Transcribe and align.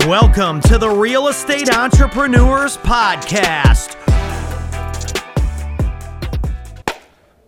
Welcome 0.00 0.60
to 0.62 0.76
the 0.76 0.90
Real 0.90 1.28
Estate 1.28 1.74
Entrepreneurs 1.74 2.76
Podcast. 2.76 3.96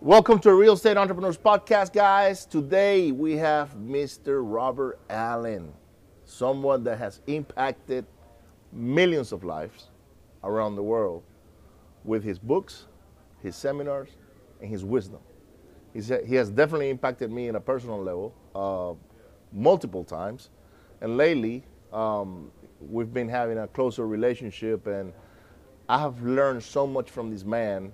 Welcome 0.01 0.39
to 0.39 0.55
Real 0.55 0.73
Estate 0.73 0.97
Entrepreneurs 0.97 1.37
Podcast, 1.37 1.93
guys. 1.93 2.45
Today 2.47 3.11
we 3.11 3.33
have 3.33 3.75
Mr. 3.75 4.41
Robert 4.43 4.97
Allen, 5.09 5.71
someone 6.25 6.83
that 6.85 6.97
has 6.97 7.21
impacted 7.27 8.05
millions 8.71 9.31
of 9.31 9.43
lives 9.43 9.89
around 10.43 10.77
the 10.77 10.83
world 10.83 11.23
with 12.05 12.23
his 12.23 12.39
books, 12.39 12.85
his 13.43 13.55
seminars, 13.55 14.09
and 14.61 14.69
his 14.69 14.83
wisdom. 14.83 15.19
He's, 15.93 16.11
he 16.25 16.33
has 16.35 16.49
definitely 16.49 16.89
impacted 16.89 17.29
me 17.29 17.49
in 17.49 17.55
a 17.55 17.61
personal 17.61 18.01
level 18.01 18.33
uh, 18.55 18.93
multiple 19.53 20.03
times. 20.03 20.49
And 21.01 21.17
lately, 21.17 21.63
um, 21.93 22.51
we've 22.79 23.13
been 23.13 23.29
having 23.29 23.57
a 23.57 23.67
closer 23.67 24.07
relationship, 24.07 24.87
and 24.87 25.13
I 25.89 25.99
have 25.99 26.21
learned 26.21 26.63
so 26.63 26.85
much 26.85 27.09
from 27.09 27.31
this 27.31 27.43
man 27.43 27.91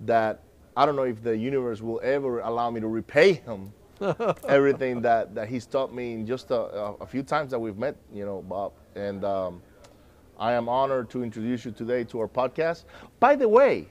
that 0.00 0.42
I 0.76 0.84
don't 0.86 0.96
know 0.96 1.04
if 1.04 1.22
the 1.22 1.36
universe 1.36 1.80
will 1.80 2.00
ever 2.02 2.40
allow 2.40 2.70
me 2.70 2.80
to 2.80 2.88
repay 2.88 3.34
him 3.34 3.72
everything 4.48 5.00
that, 5.02 5.34
that 5.34 5.48
he's 5.48 5.66
taught 5.66 5.94
me 5.94 6.14
in 6.14 6.26
just 6.26 6.50
a, 6.50 6.56
a, 6.56 7.06
few 7.06 7.22
times 7.22 7.52
that 7.52 7.58
we've 7.58 7.76
met, 7.76 7.96
you 8.12 8.24
know, 8.24 8.42
Bob. 8.42 8.72
And 8.96 9.24
um, 9.24 9.62
I 10.38 10.52
am 10.52 10.68
honored 10.68 11.10
to 11.10 11.22
introduce 11.22 11.64
you 11.64 11.70
today 11.70 12.02
to 12.04 12.20
our 12.20 12.28
podcast. 12.28 12.84
By 13.20 13.36
the 13.36 13.48
way, 13.48 13.86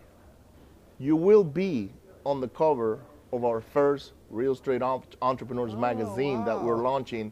you 1.00 1.16
will 1.16 1.44
be 1.44 1.94
on 2.26 2.42
the 2.42 2.50
cover 2.50 3.00
of 3.32 3.46
our 3.46 3.62
first 3.62 4.12
Real 4.30 4.52
Estate 4.52 4.82
Entrepreneurs 4.82 5.74
oh, 5.74 5.78
magazine 5.78 6.40
wow. 6.40 6.46
that 6.46 6.64
we're 6.64 6.82
launching 6.82 7.32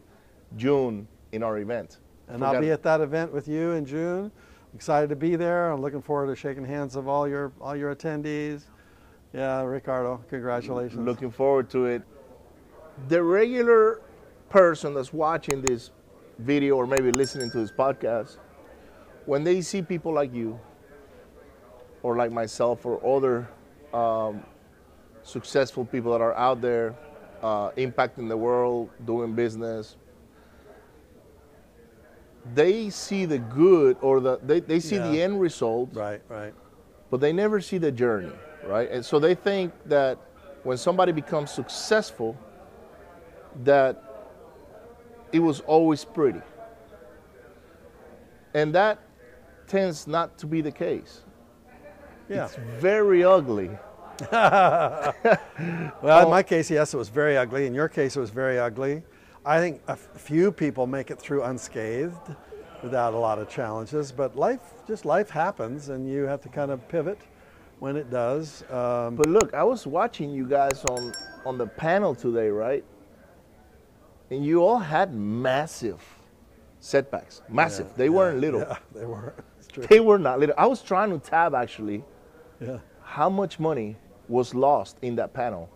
June 0.56 1.06
in 1.32 1.42
our 1.42 1.58
event. 1.58 1.98
And 2.28 2.38
Forget 2.38 2.54
I'll 2.54 2.60
be 2.60 2.70
at 2.70 2.82
that 2.84 3.00
event 3.00 3.32
with 3.32 3.48
you 3.48 3.72
in 3.72 3.84
June. 3.84 4.30
Excited 4.74 5.08
to 5.10 5.16
be 5.16 5.36
there. 5.36 5.70
I'm 5.70 5.82
looking 5.82 6.00
forward 6.00 6.28
to 6.28 6.36
shaking 6.36 6.64
hands 6.64 6.96
of 6.96 7.08
all 7.08 7.28
your 7.28 7.52
all 7.60 7.76
your 7.76 7.94
attendees. 7.94 8.64
Yeah, 9.34 9.62
Ricardo, 9.62 10.22
congratulations. 10.28 11.00
Looking 11.00 11.30
forward 11.30 11.68
to 11.70 11.86
it. 11.86 12.02
The 13.08 13.22
regular 13.22 14.02
person 14.50 14.94
that's 14.94 15.12
watching 15.12 15.62
this 15.62 15.90
video 16.38 16.76
or 16.76 16.86
maybe 16.86 17.10
listening 17.10 17.50
to 17.50 17.58
this 17.58 17.72
podcast, 17.72 18.36
when 19.24 19.42
they 19.44 19.62
see 19.62 19.80
people 19.80 20.12
like 20.12 20.34
you, 20.34 20.58
or 22.02 22.16
like 22.16 22.32
myself, 22.32 22.84
or 22.84 23.04
other 23.06 23.48
um, 23.96 24.42
successful 25.22 25.84
people 25.84 26.12
that 26.12 26.20
are 26.20 26.34
out 26.34 26.60
there 26.60 26.94
uh, 27.42 27.70
impacting 27.72 28.28
the 28.28 28.36
world, 28.36 28.90
doing 29.06 29.34
business, 29.34 29.96
they 32.54 32.90
see 32.90 33.24
the 33.24 33.38
good 33.38 33.96
or 34.00 34.20
the 34.20 34.38
they, 34.42 34.60
they 34.60 34.80
see 34.80 34.96
yeah. 34.96 35.10
the 35.10 35.22
end 35.22 35.40
result. 35.40 35.90
Right, 35.94 36.20
right. 36.28 36.54
But 37.10 37.20
they 37.20 37.32
never 37.32 37.60
see 37.60 37.78
the 37.78 37.92
journey 37.92 38.32
right? 38.64 38.90
And 38.90 39.04
so 39.04 39.18
they 39.18 39.34
think 39.34 39.72
that 39.86 40.18
when 40.62 40.76
somebody 40.76 41.12
becomes 41.12 41.50
successful, 41.50 42.36
that 43.64 44.02
it 45.32 45.40
was 45.40 45.60
always 45.60 46.04
pretty. 46.04 46.40
And 48.54 48.74
that 48.74 48.98
tends 49.66 50.06
not 50.06 50.38
to 50.38 50.46
be 50.46 50.60
the 50.60 50.70
case. 50.70 51.22
Yeah. 52.28 52.44
It's 52.44 52.56
very 52.78 53.24
ugly. 53.24 53.70
well, 54.30 55.14
in 56.24 56.30
my 56.30 56.40
oh. 56.40 56.42
case, 56.42 56.70
yes, 56.70 56.94
it 56.94 56.96
was 56.96 57.08
very 57.08 57.36
ugly. 57.36 57.66
In 57.66 57.74
your 57.74 57.88
case, 57.88 58.16
it 58.16 58.20
was 58.20 58.30
very 58.30 58.58
ugly. 58.58 59.02
I 59.44 59.58
think 59.58 59.82
a 59.88 59.96
few 59.96 60.52
people 60.52 60.86
make 60.86 61.10
it 61.10 61.18
through 61.18 61.42
unscathed 61.42 62.36
without 62.82 63.12
a 63.12 63.18
lot 63.18 63.38
of 63.38 63.48
challenges, 63.48 64.12
but 64.12 64.36
life, 64.36 64.60
just 64.86 65.04
life 65.04 65.30
happens, 65.30 65.88
and 65.88 66.08
you 66.08 66.24
have 66.24 66.40
to 66.42 66.48
kind 66.48 66.70
of 66.70 66.86
pivot 66.88 67.18
when 67.80 67.96
it 67.96 68.08
does. 68.10 68.62
Um, 68.70 69.16
but 69.16 69.26
look, 69.26 69.52
I 69.52 69.64
was 69.64 69.86
watching 69.86 70.30
you 70.30 70.46
guys 70.46 70.84
on 70.84 71.12
on 71.44 71.58
the 71.58 71.66
panel 71.66 72.14
today, 72.14 72.50
right? 72.50 72.84
And 74.30 74.44
you 74.44 74.62
all 74.62 74.78
had 74.78 75.12
massive 75.12 76.00
setbacks. 76.78 77.42
Massive. 77.48 77.86
Yeah, 77.86 77.92
they 77.96 78.04
yeah, 78.04 78.10
weren't 78.10 78.40
little. 78.40 78.60
Yeah, 78.60 78.78
they 78.94 79.06
were. 79.06 79.34
They 79.88 80.00
were 80.00 80.18
not 80.18 80.38
little. 80.38 80.54
I 80.56 80.66
was 80.66 80.82
trying 80.82 81.10
to 81.10 81.18
tab 81.18 81.54
actually. 81.54 82.04
Yeah. 82.60 82.78
How 83.02 83.28
much 83.28 83.58
money 83.58 83.96
was 84.28 84.54
lost 84.54 84.98
in 85.02 85.16
that 85.16 85.34
panel 85.34 85.68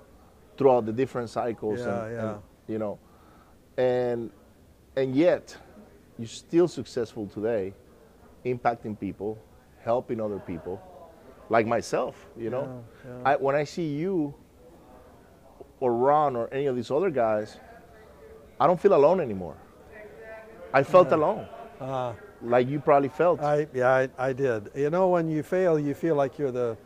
throughout 0.56 0.86
the 0.86 0.92
different 0.92 1.28
cycles 1.30 1.80
yeah, 1.80 2.04
and, 2.04 2.14
yeah. 2.14 2.30
and 2.30 2.42
you 2.68 2.78
know 2.78 2.98
and 3.76 4.30
and 4.96 5.14
yet 5.14 5.56
you're 6.18 6.26
still 6.26 6.68
successful 6.68 7.26
today 7.26 7.74
impacting 8.44 8.98
people 8.98 9.38
helping 9.86 10.20
other 10.20 10.38
people 10.38 10.80
like 11.48 11.66
myself, 11.66 12.26
you 12.36 12.50
know. 12.50 12.82
Yeah, 13.04 13.10
yeah. 13.10 13.30
I, 13.30 13.36
when 13.36 13.54
I 13.54 13.64
see 13.64 13.86
you 13.86 14.34
or 15.80 15.94
Ron 15.94 16.34
or 16.36 16.52
any 16.52 16.66
of 16.66 16.74
these 16.74 16.90
other 16.90 17.10
guys, 17.10 17.58
I 18.58 18.66
don't 18.66 18.80
feel 18.80 18.94
alone 18.94 19.20
anymore. 19.20 19.56
I 20.72 20.82
felt 20.82 21.08
yeah. 21.08 21.16
alone. 21.16 21.46
Uh, 21.80 22.12
like 22.42 22.68
you 22.68 22.80
probably 22.80 23.08
felt. 23.08 23.40
I, 23.40 23.66
yeah, 23.72 23.88
I, 23.88 24.08
I, 24.18 24.32
did. 24.32 24.70
You 24.74 24.90
know, 24.90 25.08
when 25.08 25.28
you 25.28 25.42
fail, 25.42 25.78
you 25.78 25.94
feel 25.94 26.16
like 26.16 26.38
you're 26.38 26.50
the 26.50 26.76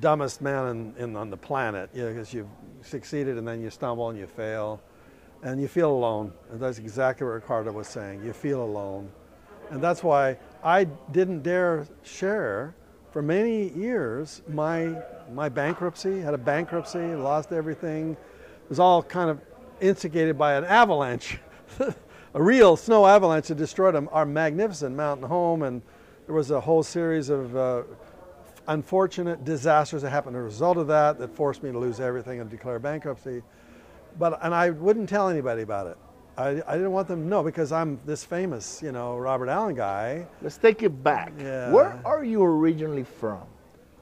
dumbest 0.00 0.40
man 0.40 0.68
in, 0.68 0.94
in 0.96 1.16
on 1.16 1.30
the 1.30 1.36
planet, 1.36 1.90
you 1.94 2.02
know, 2.02 2.08
because 2.08 2.32
you've 2.32 2.48
succeeded 2.82 3.36
and 3.38 3.46
then 3.46 3.60
you 3.60 3.70
stumble 3.70 4.08
and 4.08 4.18
you 4.18 4.26
fail. 4.26 4.80
And 5.42 5.60
you 5.60 5.68
feel 5.68 5.90
alone. 5.90 6.32
And 6.50 6.60
that's 6.60 6.78
exactly 6.78 7.26
what 7.26 7.34
Ricardo 7.34 7.72
was 7.72 7.86
saying. 7.86 8.24
You 8.24 8.32
feel 8.32 8.62
alone. 8.62 9.10
And 9.70 9.82
that's 9.82 10.02
why 10.02 10.38
I 10.62 10.84
didn't 10.84 11.42
dare 11.42 11.86
share 12.02 12.74
for 13.16 13.22
many 13.22 13.70
years, 13.70 14.42
my, 14.46 14.94
my 15.32 15.48
bankruptcy, 15.48 16.20
had 16.20 16.34
a 16.34 16.38
bankruptcy, 16.38 17.14
lost 17.14 17.50
everything, 17.50 18.12
it 18.12 18.68
was 18.68 18.78
all 18.78 19.02
kind 19.02 19.30
of 19.30 19.40
instigated 19.80 20.36
by 20.36 20.52
an 20.52 20.66
avalanche, 20.66 21.38
a 22.34 22.42
real 22.42 22.76
snow 22.76 23.06
avalanche 23.06 23.48
that 23.48 23.54
destroyed 23.54 23.96
our 24.12 24.26
magnificent 24.26 24.94
mountain 24.94 25.26
home. 25.26 25.62
And 25.62 25.80
there 26.26 26.34
was 26.34 26.50
a 26.50 26.60
whole 26.60 26.82
series 26.82 27.30
of 27.30 27.56
uh, 27.56 27.84
unfortunate 28.68 29.46
disasters 29.46 30.02
that 30.02 30.10
happened 30.10 30.36
as 30.36 30.40
a 30.40 30.44
result 30.44 30.76
of 30.76 30.86
that 30.88 31.18
that 31.18 31.34
forced 31.34 31.62
me 31.62 31.72
to 31.72 31.78
lose 31.78 32.00
everything 32.00 32.40
and 32.40 32.50
declare 32.50 32.78
bankruptcy. 32.78 33.42
But, 34.18 34.38
and 34.42 34.54
I 34.54 34.70
wouldn't 34.70 35.08
tell 35.08 35.28
anybody 35.28 35.62
about 35.62 35.86
it. 35.86 35.98
I, 36.38 36.62
I 36.66 36.74
didn't 36.74 36.92
want 36.92 37.08
them 37.08 37.22
to 37.22 37.28
know 37.28 37.42
because 37.42 37.72
I'm 37.72 37.98
this 38.04 38.24
famous, 38.24 38.82
you 38.82 38.92
know, 38.92 39.16
Robert 39.16 39.48
Allen 39.48 39.74
guy. 39.74 40.26
Let's 40.42 40.58
take 40.58 40.82
it 40.82 41.02
back. 41.02 41.32
Yeah. 41.38 41.70
Where 41.70 41.98
are 42.04 42.24
you 42.24 42.42
originally 42.42 43.04
from? 43.04 43.42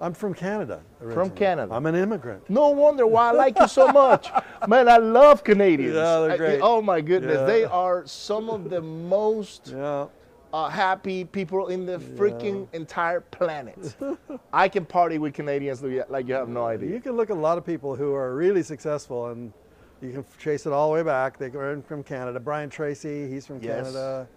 I'm 0.01 0.13
from 0.13 0.35
Canada. 0.35 0.83
Originally. 1.01 1.15
From 1.15 1.37
Canada. 1.37 1.73
I'm 1.73 1.87
an 1.87 1.95
immigrant. 1.95 2.51
No 2.51 2.71
wonder 2.71 3.07
why 3.07 3.29
I 3.29 3.33
like 3.33 3.59
you 3.59 3.69
so 3.69 3.89
much. 3.89 4.29
Man, 4.69 4.89
I 4.89 4.97
love 4.97 5.45
Canadians. 5.45 5.95
Yeah, 5.95 6.21
they're 6.21 6.37
great. 6.37 6.57
I, 6.57 6.61
oh 6.61 6.83
my 6.83 7.01
goodness. 7.01 7.39
Yeah. 7.39 7.47
They 7.47 7.65
are 7.65 8.05
some 8.07 8.51
of 8.51 8.69
the 8.69 8.83
most 8.83 9.69
yeah. 9.75 10.07
uh, 10.53 10.69
happy 10.69 11.25
people 11.25 11.69
in 11.69 11.87
the 11.87 11.99
freaking 11.99 12.67
entire 12.75 13.21
planet. 13.21 13.97
I 14.53 14.69
can 14.69 14.85
party 14.85 15.19
with 15.19 15.35
Canadians 15.35 15.83
like 16.09 16.27
you 16.27 16.35
have 16.35 16.49
no 16.49 16.67
idea. 16.67 16.91
You 16.91 17.01
can 17.01 17.13
look 17.13 17.31
at 17.31 17.37
a 17.37 17.41
lot 17.41 17.59
of 17.59 17.65
people 17.65 17.95
who 17.95 18.13
are 18.13 18.35
really 18.35 18.65
successful 18.65 19.29
and 19.29 19.53
you 20.01 20.13
can 20.13 20.25
chase 20.39 20.67
it 20.67 20.73
all 20.73 20.89
the 20.89 20.95
way 20.95 21.03
back. 21.03 21.39
They 21.39 21.47
are 21.47 21.81
from 21.83 22.03
Canada. 22.03 22.41
Brian 22.41 22.71
Tracy, 22.71 23.29
he's 23.29 23.47
from 23.47 23.63
yes. 23.63 23.87
Canada. 23.87 24.29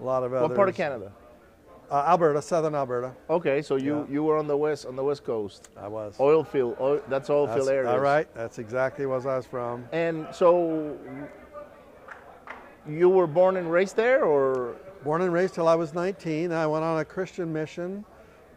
A 0.00 0.04
lot 0.04 0.22
of 0.22 0.32
others. 0.32 0.48
What 0.48 0.56
part 0.56 0.68
of 0.68 0.74
Canada? 0.74 1.12
Uh, 1.90 2.04
Alberta, 2.06 2.42
southern 2.42 2.74
Alberta. 2.74 3.14
Okay, 3.30 3.62
so 3.62 3.76
you, 3.76 4.00
yeah. 4.00 4.14
you 4.14 4.22
were 4.22 4.36
on 4.36 4.46
the 4.46 4.56
west 4.56 4.84
on 4.84 4.94
the 4.94 5.02
west 5.02 5.24
coast. 5.24 5.70
I 5.76 5.88
was. 5.88 6.16
Oil 6.20 6.44
field. 6.44 6.76
Oil, 6.80 7.00
that's 7.08 7.30
oil 7.30 7.46
field 7.46 7.68
area. 7.68 7.90
All 7.90 7.98
right, 7.98 8.32
that's 8.34 8.58
exactly 8.58 9.06
where 9.06 9.18
I 9.18 9.36
was 9.36 9.46
from. 9.46 9.86
And 9.92 10.26
so 10.30 10.98
you 12.86 13.08
were 13.08 13.26
born 13.26 13.56
and 13.56 13.70
raised 13.72 13.96
there, 13.96 14.24
or? 14.24 14.76
Born 15.02 15.22
and 15.22 15.32
raised 15.32 15.54
till 15.54 15.68
I 15.68 15.76
was 15.76 15.94
19. 15.94 16.52
I 16.52 16.66
went 16.66 16.84
on 16.84 16.98
a 16.98 17.04
Christian 17.04 17.52
mission. 17.52 18.04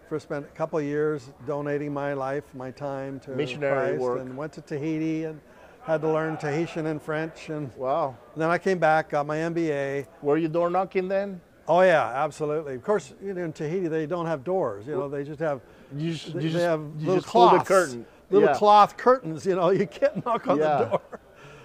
For 0.09 0.19
spent 0.19 0.45
a 0.45 0.49
couple 0.49 0.77
of 0.77 0.83
years 0.83 1.31
donating 1.47 1.93
my 1.93 2.13
life, 2.13 2.43
my 2.53 2.69
time 2.69 3.17
to 3.21 3.31
missionary 3.31 3.91
Christ, 3.91 4.01
work, 4.01 4.19
and 4.19 4.35
went 4.35 4.51
to 4.53 4.61
Tahiti 4.61 5.23
and 5.23 5.39
had 5.83 6.01
to 6.01 6.11
learn 6.11 6.37
Tahitian 6.37 6.85
and 6.87 7.01
French. 7.01 7.49
And 7.49 7.73
wow. 7.75 8.15
then 8.35 8.49
I 8.49 8.57
came 8.57 8.79
back, 8.79 9.09
got 9.09 9.25
my 9.25 9.37
MBA. 9.37 10.07
Were 10.21 10.37
you 10.37 10.47
door 10.47 10.69
knocking 10.69 11.07
then? 11.07 11.41
Oh 11.67 11.81
yeah, 11.81 12.11
absolutely. 12.13 12.75
Of 12.75 12.83
course, 12.83 13.13
you 13.23 13.33
know, 13.33 13.43
in 13.43 13.53
Tahiti 13.53 13.87
they 13.87 14.05
don't 14.05 14.25
have 14.25 14.43
doors. 14.43 14.87
You 14.87 14.93
know, 14.93 15.07
they 15.07 15.23
just 15.23 15.39
have 15.39 15.61
you 15.95 16.13
just, 16.13 16.33
they, 16.33 16.43
you 16.43 16.49
just, 16.49 16.63
have 16.63 16.81
you 16.97 17.07
little 17.07 17.23
cloths, 17.23 17.67
curtain. 17.67 18.05
little 18.29 18.49
yeah. 18.49 18.55
cloth 18.55 18.97
curtains. 18.97 19.45
You 19.45 19.55
know, 19.55 19.69
you 19.69 19.87
can't 19.87 20.25
knock 20.25 20.47
on 20.47 20.57
yeah. 20.57 20.77
the 20.77 20.85
door. 20.85 21.01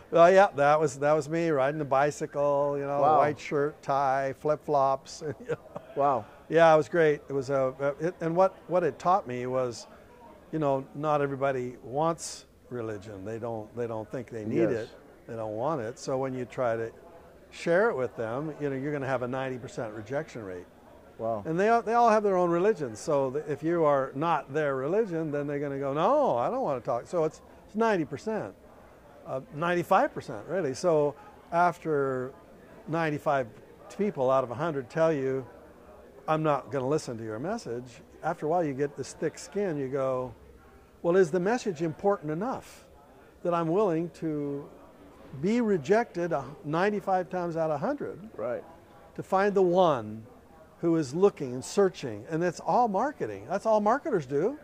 Well, 0.08 0.30
yeah, 0.30 0.46
that 0.54 0.78
was 0.78 0.98
that 1.00 1.12
was 1.14 1.28
me 1.28 1.48
riding 1.48 1.80
a 1.80 1.84
bicycle. 1.84 2.76
You 2.78 2.84
know, 2.84 3.00
wow. 3.00 3.18
white 3.18 3.40
shirt, 3.40 3.82
tie, 3.82 4.34
flip 4.38 4.64
flops. 4.64 5.22
You 5.40 5.50
know. 5.50 5.80
Wow. 5.96 6.24
Yeah, 6.48 6.72
it 6.72 6.76
was 6.76 6.88
great. 6.88 7.22
It 7.28 7.32
was 7.32 7.50
a, 7.50 7.74
it, 8.00 8.14
and 8.20 8.36
what 8.36 8.56
what 8.68 8.84
it 8.84 9.00
taught 9.00 9.26
me 9.26 9.46
was, 9.46 9.88
you 10.52 10.60
know, 10.60 10.86
not 10.94 11.20
everybody 11.20 11.76
wants 11.82 12.45
religion. 12.70 13.24
They 13.24 13.38
don't 13.38 13.74
they 13.76 13.86
don't 13.86 14.10
think 14.10 14.30
they 14.30 14.44
need 14.44 14.70
yes. 14.70 14.72
it. 14.72 14.88
They 15.26 15.34
don't 15.34 15.56
want 15.56 15.80
it. 15.80 15.98
So 15.98 16.16
when 16.18 16.34
you 16.34 16.44
try 16.44 16.76
to 16.76 16.92
share 17.50 17.90
it 17.90 17.96
with 17.96 18.16
them, 18.16 18.54
you 18.60 18.70
know, 18.70 18.76
you're 18.76 18.92
going 18.92 19.02
to 19.02 19.08
have 19.08 19.22
a 19.22 19.28
90% 19.28 19.96
rejection 19.96 20.42
rate. 20.42 20.66
Wow. 21.18 21.42
And 21.46 21.58
they 21.58 21.68
all, 21.68 21.82
they 21.82 21.94
all 21.94 22.10
have 22.10 22.22
their 22.22 22.36
own 22.36 22.50
religion. 22.50 22.94
So 22.94 23.42
if 23.48 23.62
you 23.62 23.84
are 23.84 24.12
not 24.14 24.52
their 24.52 24.76
religion, 24.76 25.30
then 25.30 25.46
they're 25.46 25.58
going 25.58 25.72
to 25.72 25.78
go, 25.78 25.94
no, 25.94 26.36
I 26.36 26.50
don't 26.50 26.62
want 26.62 26.82
to 26.82 26.86
talk. 26.86 27.06
So 27.06 27.24
it's, 27.24 27.40
it's 27.66 27.74
90%, 27.74 28.52
uh, 29.26 29.40
95% 29.56 30.48
really. 30.48 30.74
So 30.74 31.14
after 31.52 32.32
95 32.88 33.46
people 33.96 34.30
out 34.30 34.44
of 34.44 34.50
100 34.50 34.90
tell 34.90 35.12
you, 35.12 35.46
I'm 36.28 36.42
not 36.42 36.70
going 36.70 36.82
to 36.82 36.88
listen 36.88 37.16
to 37.18 37.24
your 37.24 37.38
message, 37.38 38.02
after 38.22 38.46
a 38.46 38.48
while 38.48 38.64
you 38.64 38.74
get 38.74 38.96
this 38.96 39.12
thick 39.12 39.38
skin. 39.38 39.76
You 39.76 39.88
go, 39.88 40.34
well, 41.06 41.16
is 41.16 41.30
the 41.30 41.38
message 41.38 41.82
important 41.82 42.32
enough 42.32 42.84
that 43.44 43.54
I'm 43.54 43.68
willing 43.68 44.10
to 44.18 44.68
be 45.40 45.60
rejected 45.60 46.32
uh, 46.32 46.42
95 46.64 47.30
times 47.30 47.56
out 47.56 47.70
of 47.70 47.80
100 47.80 48.30
Right. 48.34 48.64
to 49.14 49.22
find 49.22 49.54
the 49.54 49.62
one 49.62 50.26
who 50.80 50.96
is 50.96 51.14
looking 51.14 51.52
and 51.52 51.64
searching. 51.64 52.24
And 52.28 52.42
that's 52.42 52.58
all 52.58 52.88
marketing. 52.88 53.46
That's 53.48 53.66
all 53.66 53.80
marketers 53.80 54.26
do. 54.26 54.58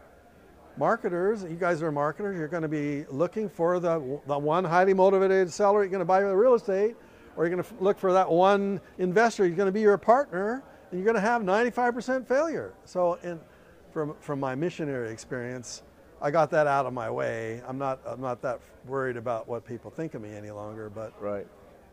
Marketers, 0.76 1.44
you 1.44 1.54
guys 1.54 1.80
are 1.80 1.92
marketers, 1.92 2.36
you're 2.36 2.48
going 2.48 2.64
to 2.64 2.68
be 2.68 3.04
looking 3.08 3.48
for 3.48 3.78
the, 3.78 4.20
the 4.26 4.36
one 4.36 4.64
highly 4.64 4.94
motivated 4.94 5.48
seller 5.48 5.82
you're 5.82 5.90
going 5.90 6.00
to 6.00 6.04
buy 6.04 6.22
the 6.22 6.34
real 6.34 6.54
estate, 6.54 6.96
or 7.36 7.46
you're 7.46 7.54
going 7.54 7.62
to 7.62 7.74
look 7.84 8.00
for 8.00 8.12
that 8.14 8.28
one 8.28 8.80
investor 8.98 9.46
who's 9.46 9.54
going 9.54 9.66
to 9.66 9.72
be 9.72 9.82
your 9.82 9.96
partner, 9.96 10.64
and 10.90 10.98
you're 10.98 11.04
going 11.04 11.14
to 11.14 11.20
have 11.20 11.42
95% 11.42 12.26
failure. 12.26 12.74
So, 12.84 13.14
in, 13.22 13.38
from, 13.92 14.16
from 14.18 14.40
my 14.40 14.56
missionary 14.56 15.12
experience, 15.12 15.84
I 16.22 16.30
got 16.30 16.50
that 16.52 16.68
out 16.68 16.86
of 16.86 16.92
my 16.92 17.10
way. 17.10 17.60
I'm 17.66 17.76
not, 17.78 18.00
I'm 18.06 18.20
not 18.20 18.40
that 18.42 18.60
worried 18.86 19.16
about 19.16 19.48
what 19.48 19.64
people 19.66 19.90
think 19.90 20.14
of 20.14 20.22
me 20.22 20.32
any 20.34 20.52
longer, 20.52 20.88
but 20.88 21.12
Right. 21.20 21.46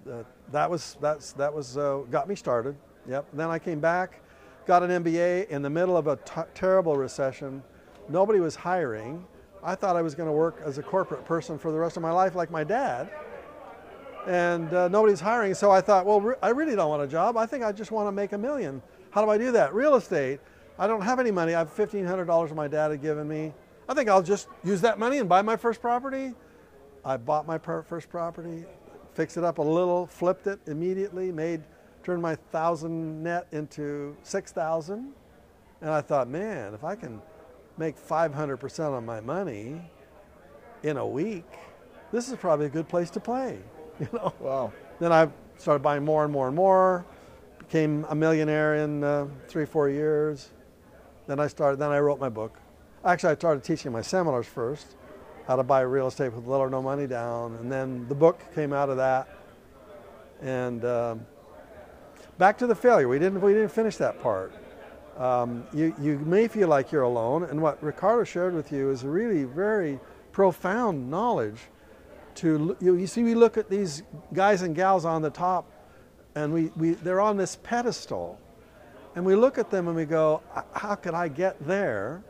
uh, 0.09 0.23
that 0.51 0.69
was 0.69 0.97
that's 1.01 1.33
that 1.33 1.51
was 1.53 1.77
uh, 1.77 2.03
got 2.11 2.29
me 2.29 2.35
started. 2.35 2.75
Yep. 3.07 3.25
Then 3.33 3.49
I 3.49 3.57
came 3.57 3.79
back, 3.79 4.21
got 4.67 4.83
an 4.83 4.91
MBA 5.03 5.49
in 5.49 5.63
the 5.63 5.69
middle 5.69 5.97
of 5.97 6.05
a 6.05 6.15
t- 6.17 6.41
terrible 6.53 6.95
recession. 6.95 7.63
Nobody 8.07 8.39
was 8.39 8.55
hiring. 8.55 9.25
I 9.63 9.73
thought 9.73 9.95
I 9.95 10.03
was 10.03 10.13
going 10.13 10.27
to 10.29 10.33
work 10.33 10.61
as 10.63 10.77
a 10.77 10.83
corporate 10.83 11.25
person 11.25 11.57
for 11.57 11.71
the 11.71 11.79
rest 11.79 11.97
of 11.97 12.03
my 12.03 12.11
life, 12.11 12.35
like 12.35 12.51
my 12.51 12.63
dad. 12.63 13.09
And 14.27 14.71
uh, 14.73 14.87
nobody's 14.89 15.19
hiring, 15.19 15.53
so 15.55 15.71
I 15.71 15.81
thought, 15.81 16.05
well, 16.05 16.21
re- 16.21 16.35
I 16.43 16.49
really 16.49 16.75
don't 16.75 16.89
want 16.89 17.01
a 17.01 17.07
job. 17.07 17.35
I 17.35 17.45
think 17.47 17.63
I 17.63 17.71
just 17.71 17.89
want 17.89 18.07
to 18.07 18.11
make 18.11 18.31
a 18.33 18.37
million. 18.37 18.81
How 19.09 19.23
do 19.25 19.31
I 19.31 19.37
do 19.39 19.51
that? 19.53 19.73
Real 19.73 19.95
estate. 19.95 20.39
I 20.77 20.85
don't 20.87 21.01
have 21.01 21.19
any 21.19 21.31
money. 21.31 21.55
I 21.55 21.59
have 21.59 21.71
fifteen 21.73 22.05
hundred 22.05 22.25
dollars 22.25 22.53
my 22.53 22.67
dad 22.67 22.91
had 22.91 23.01
given 23.01 23.27
me. 23.27 23.53
I 23.89 23.95
think 23.95 24.07
I'll 24.07 24.21
just 24.21 24.47
use 24.63 24.81
that 24.81 24.99
money 24.99 25.17
and 25.17 25.27
buy 25.27 25.41
my 25.41 25.57
first 25.57 25.81
property. 25.81 26.35
I 27.03 27.17
bought 27.17 27.47
my 27.47 27.57
per- 27.57 27.81
first 27.81 28.07
property, 28.07 28.65
fixed 29.13 29.35
it 29.35 29.43
up 29.43 29.57
a 29.57 29.63
little, 29.63 30.05
flipped 30.05 30.45
it 30.45 30.59
immediately, 30.67 31.31
made 31.31 31.63
turned 32.03 32.21
my 32.21 32.35
thousand 32.35 33.23
net 33.23 33.47
into 33.51 34.15
six 34.21 34.51
thousand, 34.51 35.11
and 35.81 35.89
I 35.89 36.01
thought, 36.01 36.29
man, 36.29 36.75
if 36.75 36.83
I 36.83 36.95
can 36.95 37.19
make 37.79 37.97
five 37.97 38.31
hundred 38.31 38.57
percent 38.57 38.93
on 38.93 39.07
my 39.07 39.21
money 39.21 39.81
in 40.83 40.97
a 40.97 41.05
week, 41.05 41.47
this 42.11 42.29
is 42.29 42.37
probably 42.37 42.67
a 42.67 42.69
good 42.69 42.87
place 42.87 43.09
to 43.11 43.19
play. 43.19 43.57
You 43.99 44.07
know. 44.13 44.33
Wow. 44.39 44.71
Then 44.99 45.11
I 45.11 45.27
started 45.57 45.83
buying 45.83 46.05
more 46.05 46.23
and 46.23 46.31
more 46.31 46.47
and 46.47 46.55
more. 46.55 47.05
Became 47.57 48.05
a 48.07 48.15
millionaire 48.15 48.75
in 48.75 49.03
uh, 49.03 49.27
three, 49.49 49.65
four 49.65 49.89
years. 49.89 50.51
Then 51.27 51.41
I 51.41 51.47
started. 51.47 51.79
Then 51.79 51.89
I 51.89 51.99
wrote 51.99 52.17
my 52.17 52.29
book. 52.29 52.57
Actually, 53.05 53.31
I 53.31 53.35
started 53.35 53.63
teaching 53.63 53.91
my 53.91 54.01
seminars 54.01 54.45
first, 54.45 54.95
how 55.47 55.55
to 55.55 55.63
buy 55.63 55.81
real 55.81 56.07
estate 56.07 56.33
with 56.33 56.45
little 56.45 56.65
or 56.65 56.69
no 56.69 56.81
money 56.81 57.07
down, 57.07 57.55
and 57.55 57.71
then 57.71 58.07
the 58.09 58.15
book 58.15 58.41
came 58.53 58.73
out 58.73 58.89
of 58.89 58.97
that. 58.97 59.29
And 60.41 60.83
um, 60.83 61.25
back 62.37 62.57
to 62.57 62.67
the 62.67 62.75
failure. 62.75 63.07
We 63.07 63.19
didn't. 63.19 63.41
We 63.41 63.53
didn't 63.53 63.71
finish 63.71 63.97
that 63.97 64.21
part. 64.21 64.53
Um, 65.17 65.65
you 65.73 65.93
you 65.99 66.19
may 66.19 66.47
feel 66.47 66.67
like 66.67 66.91
you're 66.91 67.03
alone, 67.03 67.43
and 67.43 67.61
what 67.61 67.81
Ricardo 67.83 68.23
shared 68.23 68.53
with 68.53 68.71
you 68.71 68.89
is 68.89 69.03
really 69.03 69.43
very 69.43 69.99
profound 70.31 71.09
knowledge 71.09 71.59
to 72.35 72.77
you, 72.79 72.95
you 72.95 73.07
see 73.07 73.23
we 73.23 73.35
look 73.35 73.57
at 73.57 73.69
these 73.69 74.03
guys 74.33 74.61
and 74.61 74.75
gals 74.75 75.03
on 75.03 75.21
the 75.21 75.29
top 75.29 75.69
and 76.35 76.53
we, 76.53 76.71
we 76.77 76.91
they're 76.91 77.19
on 77.19 77.35
this 77.35 77.57
pedestal 77.63 78.39
and 79.15 79.25
we 79.25 79.35
look 79.35 79.57
at 79.57 79.69
them 79.69 79.87
and 79.87 79.95
we 79.95 80.05
go 80.05 80.41
how 80.73 80.95
could 80.95 81.13
i 81.13 81.27
get 81.27 81.59
there 81.67 82.23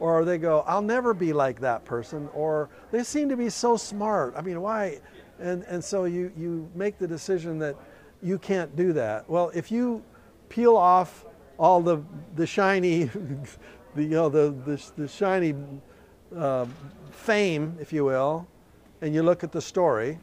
or 0.00 0.24
they 0.24 0.38
go 0.38 0.64
i'll 0.66 0.82
never 0.82 1.14
be 1.14 1.32
like 1.32 1.60
that 1.60 1.84
person 1.84 2.28
or 2.34 2.68
they 2.90 3.02
seem 3.02 3.28
to 3.28 3.36
be 3.36 3.48
so 3.48 3.76
smart 3.76 4.34
i 4.36 4.40
mean 4.40 4.60
why 4.60 4.98
and 5.38 5.62
and 5.64 5.82
so 5.82 6.04
you 6.04 6.32
you 6.36 6.68
make 6.74 6.98
the 6.98 7.06
decision 7.06 7.58
that 7.58 7.76
you 8.22 8.38
can't 8.38 8.74
do 8.76 8.92
that 8.92 9.28
well 9.28 9.50
if 9.54 9.70
you 9.70 10.02
peel 10.48 10.76
off 10.76 11.24
all 11.58 11.80
the 11.80 12.02
the 12.34 12.46
shiny 12.46 13.04
the 13.94 14.02
you 14.02 14.08
know 14.08 14.28
the 14.28 14.50
the, 14.66 14.82
the 14.96 15.08
shiny 15.08 15.54
uh, 16.36 16.66
fame 17.10 17.76
if 17.80 17.92
you 17.92 18.04
will 18.04 18.46
and 19.02 19.14
you 19.14 19.22
look 19.22 19.42
at 19.42 19.52
the 19.52 19.60
story, 19.60 20.18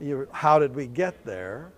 you, 0.00 0.26
how 0.32 0.58
did 0.58 0.74
we 0.74 0.86
get 0.86 1.24
there? 1.24 1.72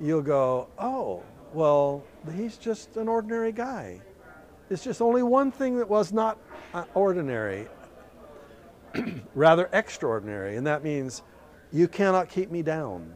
You'll 0.00 0.22
go, 0.22 0.68
oh, 0.78 1.22
well, 1.52 2.04
he's 2.36 2.56
just 2.56 2.96
an 2.96 3.08
ordinary 3.08 3.52
guy. 3.52 4.00
It's 4.70 4.82
just 4.82 5.02
only 5.02 5.22
one 5.22 5.52
thing 5.52 5.78
that 5.78 5.88
was 5.88 6.12
not 6.12 6.38
uh, 6.72 6.84
ordinary, 6.94 7.68
rather 9.34 9.68
extraordinary, 9.72 10.56
and 10.56 10.66
that 10.66 10.82
means 10.82 11.22
you 11.72 11.88
cannot 11.88 12.28
keep 12.28 12.50
me 12.50 12.62
down. 12.62 13.14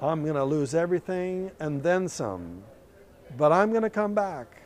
I'm 0.00 0.22
going 0.22 0.36
to 0.36 0.44
lose 0.44 0.74
everything 0.74 1.50
and 1.58 1.82
then 1.82 2.08
some, 2.08 2.62
but 3.36 3.52
I'm 3.52 3.70
going 3.70 3.82
to 3.82 3.90
come 3.90 4.14
back. 4.14 4.62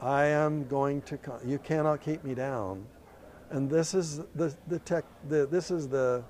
I 0.00 0.26
am 0.26 0.66
going 0.66 1.02
to 1.02 1.18
come. 1.18 1.40
You 1.44 1.58
cannot 1.58 2.00
keep 2.00 2.24
me 2.24 2.34
down 2.34 2.86
and 3.50 3.68
this 3.68 3.94
is 3.94 4.20
the, 4.34 4.54
the 4.68 4.78
tech 4.80 5.04
the, 5.28 5.46
this 5.46 5.70
is 5.70 5.88
the 5.88 6.22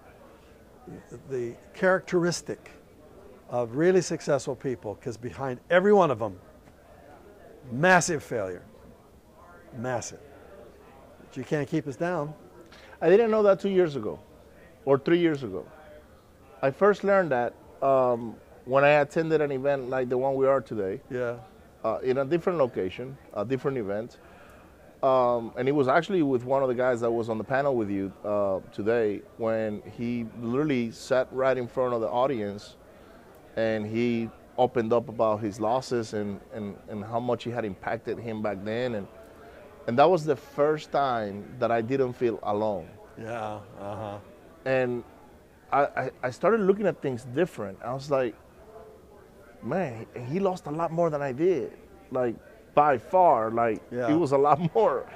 the 1.29 1.55
characteristic 1.75 2.71
of 3.51 3.77
really 3.77 4.01
successful 4.01 4.57
people 4.57 4.95
because 4.95 5.17
behind 5.17 5.61
every 5.71 5.93
one 5.93 6.11
of 6.11 6.19
them 6.19 6.37
massive 7.71 8.23
failure 8.23 8.63
massive 9.77 10.21
but 11.21 11.37
you 11.37 11.45
can't 11.45 11.69
keep 11.69 11.87
us 11.87 11.97
down 11.97 12.35
I 13.03 13.09
didn't 13.09 13.31
know 13.31 13.43
that 13.45 13.61
two 13.61 13.71
years 13.71 13.97
ago, 13.97 14.19
or 14.85 14.99
three 14.99 15.19
years 15.19 15.43
ago. 15.43 15.67
I 16.61 16.71
first 16.71 17.03
learned 17.03 17.31
that 17.31 17.55
um, 17.81 18.35
when 18.67 18.85
I 18.85 19.01
attended 19.01 19.41
an 19.41 19.51
event 19.53 19.89
like 19.89 20.11
the 20.11 20.19
one 20.19 20.35
we 20.35 20.47
are 20.47 20.61
today, 20.61 21.01
yeah 21.11 21.37
uh, 21.83 21.99
in 22.03 22.19
a 22.19 22.25
different 22.25 22.59
location, 22.59 23.17
a 23.33 23.45
different 23.45 23.79
event. 23.79 24.19
Um, 25.03 25.53
and 25.57 25.67
it 25.67 25.73
was 25.73 25.89
actually 25.89 26.23
with 26.23 26.45
one 26.45 26.63
of 26.63 26.69
the 26.69 26.75
guys 26.75 27.01
that 27.01 27.11
was 27.11 27.31
on 27.31 27.39
the 27.39 27.45
panel 27.45 27.75
with 27.75 27.89
you 27.89 28.13
uh, 28.23 28.61
today 28.71 29.23
when 29.39 29.83
he 29.97 30.27
literally 30.43 30.91
sat 30.91 31.27
right 31.33 31.57
in 31.57 31.67
front 31.67 31.95
of 31.95 32.03
the 32.03 32.09
audience 32.09 32.77
and 33.57 33.87
he 33.87 34.29
opened 34.61 34.93
up 34.93 35.09
about 35.09 35.41
his 35.41 35.59
losses 35.59 36.13
and, 36.13 36.39
and, 36.53 36.77
and 36.91 37.03
how 37.03 37.19
much 37.19 37.47
it 37.47 37.53
had 37.53 37.65
impacted 37.65 38.19
him 38.19 38.43
back 38.43 38.59
then. 38.63 38.95
And, 38.97 39.07
and 39.87 39.99
that 39.99 40.09
was 40.15 40.23
the 40.25 40.37
first 40.37 40.93
time 40.93 41.35
that 41.59 41.71
I 41.71 41.81
didn't 41.81 42.13
feel 42.13 42.39
alone. 42.43 42.89
yeah 43.19 43.61
uh-huh 43.81 44.19
And 44.67 45.03
I, 45.73 45.81
I, 46.03 46.05
I 46.29 46.31
started 46.31 46.61
looking 46.69 46.87
at 46.93 47.01
things 47.01 47.25
different. 47.41 47.79
I 47.83 47.93
was 47.95 48.11
like, 48.11 48.35
man, 49.63 50.07
he 50.31 50.39
lost 50.41 50.67
a 50.67 50.71
lot 50.81 50.91
more 50.93 51.09
than 51.15 51.23
I 51.23 51.33
did. 51.33 51.73
Like, 52.11 52.35
by 52.75 52.99
far, 52.99 53.51
like, 53.51 53.81
Yeah. 53.91 54.13
it 54.13 54.19
was 54.25 54.33
a 54.33 54.39
lot 54.39 54.59
more. 54.75 55.07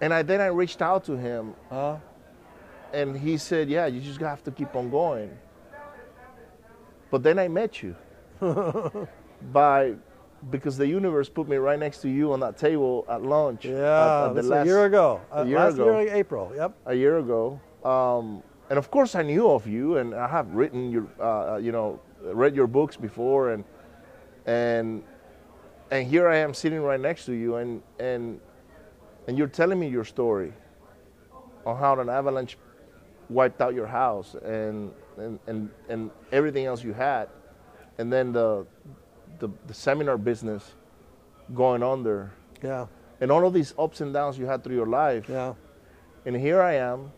And 0.00 0.12
I, 0.14 0.22
then 0.22 0.40
I 0.40 0.46
reached 0.62 0.80
out 0.82 1.04
to 1.04 1.14
him, 1.16 1.54
uh, 1.70 1.96
and 2.92 3.16
he 3.26 3.36
said, 3.36 3.68
yeah, 3.68 3.86
you 3.86 4.00
just 4.00 4.20
have 4.20 4.42
to 4.44 4.50
keep 4.50 4.74
on 4.74 4.90
going. 4.90 5.30
But 7.10 7.22
then 7.22 7.38
I 7.38 7.48
met 7.48 7.82
you. 7.82 7.94
by 9.52 9.94
because 10.50 10.76
the 10.76 10.86
universe 10.86 11.28
put 11.28 11.48
me 11.48 11.56
right 11.56 11.78
next 11.78 12.00
to 12.02 12.08
you 12.08 12.32
on 12.32 12.40
that 12.40 12.56
table 12.56 13.04
at 13.08 13.22
lunch. 13.22 13.64
yeah 13.64 14.26
at 14.28 14.34
the 14.34 14.42
that's 14.42 14.50
a 14.50 14.64
year 14.64 14.84
ago 14.84 15.20
a 15.32 15.40
Uh, 15.40 15.44
year 15.44 15.58
last 15.58 15.74
ago. 15.74 15.98
year 16.00 16.14
april 16.14 16.52
yep 16.56 16.72
a 16.86 16.94
year 16.94 17.18
ago. 17.18 17.60
Um, 17.84 18.42
and 18.70 18.78
of 18.78 18.90
course, 18.90 19.14
I 19.14 19.22
knew 19.22 19.48
of 19.50 19.66
you, 19.66 19.96
and 19.96 20.14
I 20.14 20.28
have 20.28 20.54
written 20.54 20.90
your, 20.90 21.06
uh, 21.18 21.56
you 21.56 21.72
know, 21.72 21.98
read 22.22 22.54
your 22.54 22.66
books 22.66 22.96
before, 22.98 23.52
and 23.54 23.64
and 24.44 25.02
and 25.90 26.06
here 26.06 26.28
I 26.28 26.36
am 26.36 26.52
sitting 26.52 26.82
right 26.82 27.00
next 27.00 27.24
to 27.26 27.32
you, 27.32 27.56
and 27.56 27.82
and 27.98 28.38
and 29.26 29.38
you're 29.38 29.48
telling 29.60 29.78
me 29.80 29.88
your 29.88 30.04
story 30.04 30.52
on 31.64 31.76
how 31.78 31.98
an 31.98 32.10
avalanche 32.10 32.58
wiped 33.30 33.60
out 33.62 33.72
your 33.74 33.86
house 33.86 34.34
and 34.44 34.92
and 35.16 35.38
and, 35.46 35.70
and 35.88 36.10
everything 36.30 36.66
else 36.66 36.84
you 36.84 36.92
had, 36.92 37.28
and 37.98 38.12
then 38.12 38.32
the, 38.32 38.66
the 39.38 39.48
the 39.66 39.74
seminar 39.74 40.16
business 40.18 40.74
going 41.54 41.82
under, 41.82 42.30
yeah 42.62 42.86
and 43.20 43.32
all 43.32 43.44
of 43.46 43.52
these 43.52 43.74
ups 43.78 44.00
and 44.00 44.12
downs 44.14 44.38
you 44.38 44.46
had 44.46 44.62
through 44.62 44.76
your 44.76 44.86
life. 44.86 45.28
yeah 45.28 45.54
And 46.24 46.36
here 46.36 46.62
I 46.62 46.74
am. 46.74 47.10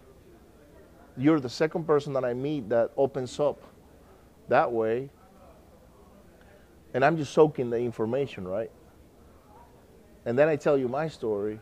You're 1.17 1.41
the 1.41 1.49
second 1.51 1.85
person 1.85 2.13
that 2.15 2.25
I 2.25 2.33
meet 2.33 2.69
that 2.71 2.91
opens 2.97 3.39
up 3.41 3.59
that 4.49 4.73
way. 4.73 5.11
And 6.95 7.05
I'm 7.05 7.17
just 7.19 7.33
soaking 7.35 7.69
the 7.71 7.77
information, 7.79 8.49
right? 8.49 8.71
And 10.25 10.39
then 10.39 10.49
I 10.49 10.57
tell 10.57 10.79
you 10.79 10.89
my 10.89 11.09
story. 11.09 11.61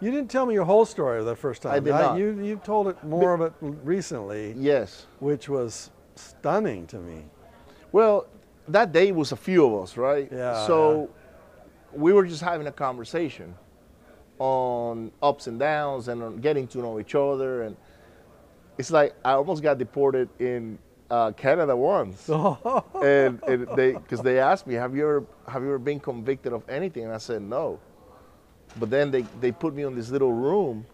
You 0.00 0.10
didn't 0.10 0.30
tell 0.30 0.46
me 0.46 0.54
your 0.54 0.64
whole 0.64 0.84
story 0.86 1.22
the 1.24 1.34
first 1.36 1.62
time. 1.62 1.72
I 1.72 1.80
did 1.80 1.90
not. 1.90 2.18
You 2.18 2.40
you 2.40 2.56
told 2.64 2.88
it 2.88 3.02
more 3.04 3.34
of 3.34 3.40
it 3.40 3.52
recently, 3.60 4.54
Yes. 4.56 5.06
which 5.18 5.48
was 5.48 5.90
stunning 6.14 6.86
to 6.86 6.98
me. 6.98 7.24
Well, 7.92 8.26
that 8.68 8.92
day 8.92 9.12
was 9.12 9.32
a 9.32 9.36
few 9.36 9.66
of 9.66 9.82
us, 9.82 9.96
right? 9.96 10.28
Yeah, 10.30 10.66
So 10.66 11.10
we 11.92 12.12
were 12.12 12.24
just 12.26 12.42
having 12.42 12.66
a 12.66 12.72
conversation 12.72 13.54
on 14.38 15.12
ups 15.22 15.46
and 15.46 15.58
downs 15.58 16.08
and 16.08 16.22
on 16.22 16.36
getting 16.40 16.66
to 16.68 16.78
know 16.78 16.98
each 17.00 17.14
other. 17.14 17.62
And 17.62 17.76
it's 18.78 18.90
like 18.90 19.14
I 19.24 19.32
almost 19.32 19.62
got 19.62 19.78
deported 19.78 20.28
in 20.38 20.78
uh, 21.10 21.32
Canada 21.32 21.76
once. 21.76 22.28
and, 23.02 23.42
and 23.42 23.68
they, 23.76 23.92
because 23.92 24.22
they 24.22 24.38
asked 24.38 24.66
me, 24.66 24.74
have 24.74 24.94
you 24.94 25.02
ever, 25.02 25.24
have 25.48 25.62
you 25.62 25.68
ever 25.68 25.78
been 25.78 26.00
convicted 26.00 26.52
of 26.52 26.68
anything? 26.68 27.04
And 27.04 27.12
I 27.12 27.18
said 27.18 27.42
no. 27.42 27.80
But 28.78 28.90
then 28.90 29.10
they, 29.10 29.22
they 29.40 29.50
put 29.52 29.74
me 29.74 29.82
in 29.82 29.96
this 29.96 30.10
little 30.10 30.32
room, 30.32 30.86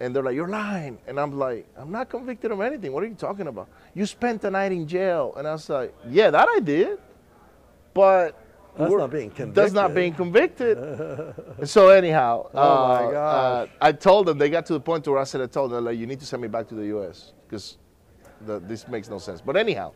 and 0.00 0.16
they're 0.16 0.22
like, 0.22 0.34
"You're 0.34 0.48
lying," 0.48 0.98
and 1.06 1.20
I'm 1.20 1.38
like, 1.38 1.66
"I'm 1.76 1.92
not 1.92 2.08
convicted 2.08 2.50
of 2.50 2.60
anything. 2.60 2.92
What 2.92 3.02
are 3.04 3.06
you 3.06 3.14
talking 3.14 3.46
about? 3.46 3.68
You 3.94 4.06
spent 4.06 4.40
the 4.40 4.50
night 4.50 4.72
in 4.72 4.86
jail. 4.88 5.34
And 5.36 5.46
I 5.46 5.52
was 5.52 5.68
like, 5.68 5.94
"Yeah, 6.08 6.30
that 6.30 6.48
I 6.48 6.58
did, 6.60 6.98
but 7.94 8.34
That's 8.78 8.92
not 8.92 9.10
being 9.10 9.32
That's 9.52 9.72
not 9.72 9.86
convicted. 9.88 9.94
being 9.94 10.14
convicted." 10.14 11.68
So 11.68 11.90
anyhow, 11.90 12.48
Oh, 12.54 12.88
my 12.88 13.04
uh, 13.04 13.10
gosh. 13.10 13.68
uh, 13.68 13.84
I 13.88 13.92
told 13.92 14.26
them 14.26 14.38
they 14.38 14.48
got 14.48 14.64
to 14.66 14.72
the 14.72 14.80
point 14.80 15.06
where 15.06 15.18
I 15.18 15.24
said, 15.24 15.40
"I 15.42 15.46
told 15.46 15.70
them 15.72 15.84
like, 15.84 15.98
you 15.98 16.06
need 16.06 16.20
to 16.20 16.26
send 16.26 16.40
me 16.42 16.48
back 16.48 16.66
to 16.68 16.74
the 16.74 16.86
U.S. 16.86 17.32
because 17.46 17.76
this 18.68 18.88
makes 18.88 19.10
no 19.10 19.18
sense." 19.18 19.40
But 19.42 19.56
anyhow, 19.56 19.92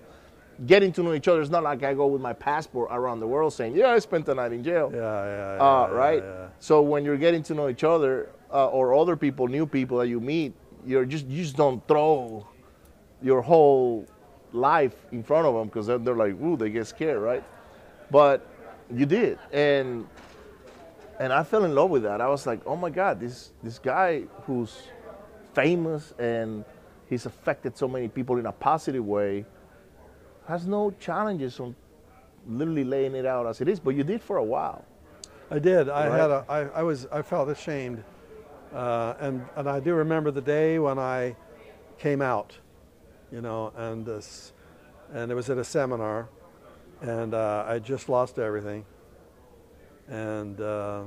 getting 0.66 0.92
to 0.92 1.02
know 1.02 1.14
each 1.14 1.28
other 1.28 1.40
is 1.40 1.50
not 1.50 1.62
like 1.62 1.82
I 1.82 1.94
go 1.94 2.06
with 2.08 2.20
my 2.20 2.34
passport 2.34 2.90
around 2.92 3.20
the 3.20 3.26
world 3.26 3.54
saying, 3.54 3.75
"Yeah, 3.75 3.88
I 3.90 3.99
spent 4.00 4.26
the 4.26 4.34
night 4.34 4.52
in 4.52 4.62
jail." 4.62 4.90
Yeah, 4.92 5.00
yeah, 5.00 5.56
yeah. 5.56 5.62
uh, 5.62 5.88
right? 5.90 6.23
yeah. 6.23 6.49
So 6.58 6.82
when 6.82 7.04
you're 7.06 7.16
getting 7.16 7.42
to 7.44 7.54
know 7.54 7.68
each 7.70 7.84
other 7.84 8.28
uh, 8.54 8.68
or 8.68 8.94
other 8.94 9.16
people, 9.16 9.49
new 9.49 9.66
people 9.66 9.99
that 9.99 10.08
you 10.08 10.20
meet, 10.20 10.54
you're 10.87 11.04
just 11.04 11.26
you 11.26 11.42
just 11.42 11.56
don't 11.56 11.87
throw 11.88 12.46
your 13.23 13.42
whole 13.42 14.06
life 14.52 14.94
in 15.12 15.23
front 15.23 15.46
of 15.46 15.54
them 15.54 15.66
because 15.66 15.88
then 15.88 16.04
they're 16.04 16.14
like, 16.16 16.40
ooh, 16.40 16.56
they 16.56 16.70
get 16.70 16.87
scared, 16.87 17.20
right? 17.20 17.42
But 18.11 18.46
you 18.94 19.06
did, 19.06 19.38
and 19.52 20.06
and 21.18 21.32
I 21.32 21.42
fell 21.42 21.64
in 21.64 21.75
love 21.75 21.90
with 21.90 22.02
that. 22.04 22.20
I 22.20 22.28
was 22.28 22.46
like, 22.46 22.61
oh 22.66 22.76
my 22.76 22.90
God, 22.90 23.20
this 23.20 23.52
this 23.62 23.78
guy 23.78 24.23
who's 24.46 24.88
famous 25.54 26.12
and 26.18 26.64
he's 27.08 27.26
affected 27.26 27.76
so 27.76 27.88
many 27.88 28.08
people 28.08 28.38
in 28.38 28.46
a 28.46 28.52
positive 28.52 29.04
way 29.04 29.44
has 30.49 30.66
no 30.66 30.90
challenges 31.00 31.58
on 31.61 31.75
literally 32.46 32.84
laying 32.84 33.14
it 33.14 33.25
out 33.26 33.46
as 33.46 33.61
it 33.61 33.68
is. 33.68 33.80
But 33.80 33.94
you 33.94 34.04
did 34.04 34.20
for 34.23 34.37
a 34.37 34.44
while. 34.44 34.84
I 35.50 35.58
did. 35.58 35.88
I 35.88 36.08
Right. 36.08 36.20
had 36.20 36.30
a. 36.30 36.44
I, 36.49 36.58
I 36.80 36.82
was. 36.82 37.06
I 37.11 37.23
felt 37.23 37.49
ashamed, 37.49 38.02
uh, 38.75 39.14
and 39.21 39.47
and 39.57 39.69
I 39.69 39.78
do 39.78 39.95
remember 39.95 40.31
the 40.31 40.40
day 40.40 40.78
when 40.78 40.99
I 40.99 41.37
came 41.99 42.21
out, 42.21 42.59
you 43.31 43.40
know, 43.40 43.73
and 43.76 44.04
this, 44.04 44.52
and 45.12 45.31
it 45.31 45.35
was 45.35 45.49
at 45.49 45.59
a 45.59 45.64
seminar, 45.64 46.28
and 47.00 47.35
uh, 47.35 47.64
I 47.69 47.78
just 47.78 48.09
lost 48.09 48.38
everything, 48.38 48.85
and 50.09 50.61
uh, 50.61 51.02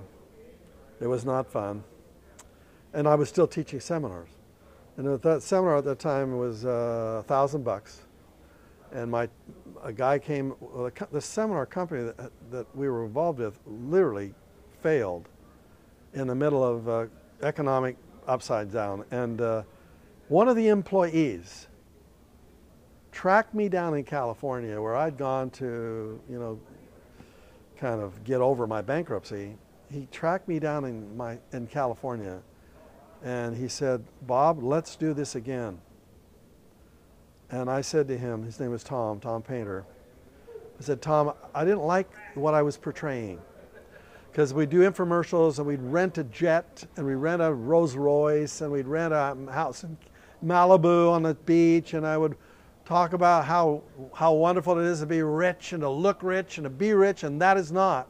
it 1.01 1.07
was 1.07 1.25
not 1.25 1.51
fun, 1.51 1.83
and 2.93 3.05
I 3.05 3.15
was 3.15 3.27
still 3.27 3.47
teaching 3.47 3.81
seminars, 3.81 4.29
and 4.95 5.05
at 5.05 5.21
that 5.23 5.43
seminar 5.43 5.77
at 5.77 5.83
that 5.83 5.99
time 5.99 6.37
was 6.37 6.63
uh, 6.63 7.17
a 7.19 7.23
thousand 7.23 7.65
bucks, 7.65 8.01
and 8.93 9.11
my 9.11 9.27
a 9.83 9.91
guy 9.91 10.19
came. 10.19 10.53
The, 10.73 11.07
the 11.11 11.21
seminar 11.21 11.65
company 11.65 12.03
that, 12.03 12.31
that 12.49 12.75
we 12.75 12.87
were 12.87 13.03
involved 13.03 13.39
with 13.39 13.59
literally 13.65 14.33
failed 14.81 15.27
in 16.13 16.27
the 16.27 16.35
middle 16.35 16.63
of 16.63 16.87
uh, 16.87 17.05
economic 17.41 17.97
upside 18.27 18.71
down, 18.71 19.05
and 19.11 19.41
uh, 19.41 19.63
one 20.27 20.47
of 20.47 20.55
the 20.55 20.67
employees 20.67 21.67
tracked 23.11 23.53
me 23.53 23.69
down 23.69 23.95
in 23.95 24.03
California, 24.03 24.81
where 24.81 24.95
I'd 24.95 25.17
gone 25.17 25.49
to, 25.51 26.19
you 26.29 26.39
know, 26.39 26.59
kind 27.77 28.01
of 28.01 28.23
get 28.23 28.41
over 28.41 28.67
my 28.67 28.81
bankruptcy. 28.81 29.55
He 29.89 30.07
tracked 30.11 30.47
me 30.47 30.59
down 30.59 30.85
in 30.85 31.15
my 31.15 31.39
in 31.53 31.67
California, 31.67 32.41
and 33.23 33.55
he 33.55 33.67
said, 33.67 34.03
"Bob, 34.23 34.61
let's 34.61 34.95
do 34.95 35.13
this 35.13 35.35
again." 35.35 35.79
And 37.49 37.69
I 37.69 37.81
said 37.81 38.07
to 38.09 38.17
him, 38.17 38.43
his 38.43 38.59
name 38.59 38.71
was 38.71 38.83
Tom, 38.83 39.19
Tom 39.19 39.41
Painter. 39.41 39.85
I 40.79 40.83
said, 40.83 41.01
Tom, 41.01 41.33
I 41.55 41.63
didn't 41.63 41.83
like 41.83 42.09
what 42.35 42.53
I 42.53 42.61
was 42.61 42.77
portraying. 42.77 43.39
Because 44.37 44.53
we 44.53 44.67
do 44.67 44.81
infomercials 44.81 45.57
and 45.57 45.65
we'd 45.65 45.81
rent 45.81 46.19
a 46.19 46.23
jet 46.25 46.85
and 46.95 47.07
we'd 47.07 47.15
rent 47.15 47.41
a 47.41 47.51
Rolls 47.51 47.95
Royce 47.95 48.61
and 48.61 48.71
we'd 48.71 48.85
rent 48.85 49.11
a 49.11 49.35
house 49.51 49.83
in 49.83 49.97
Malibu 50.45 51.11
on 51.11 51.23
the 51.23 51.33
beach 51.33 51.95
and 51.95 52.05
I 52.05 52.19
would 52.19 52.37
talk 52.85 53.13
about 53.13 53.45
how, 53.45 53.81
how 54.13 54.33
wonderful 54.33 54.77
it 54.77 54.85
is 54.85 54.99
to 54.99 55.07
be 55.07 55.23
rich 55.23 55.73
and 55.73 55.81
to 55.81 55.89
look 55.89 56.21
rich 56.21 56.59
and 56.59 56.65
to 56.65 56.69
be 56.69 56.93
rich 56.93 57.23
and 57.23 57.41
that 57.41 57.57
is 57.57 57.71
not 57.71 58.09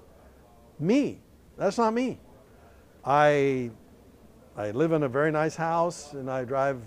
me. 0.80 1.22
That's 1.56 1.78
not 1.78 1.94
me. 1.94 2.20
I, 3.06 3.72
I 4.58 4.72
live 4.72 4.92
in 4.92 5.04
a 5.04 5.10
very 5.10 5.32
nice 5.32 5.56
house 5.56 6.12
and 6.12 6.30
I 6.30 6.44
drive 6.44 6.82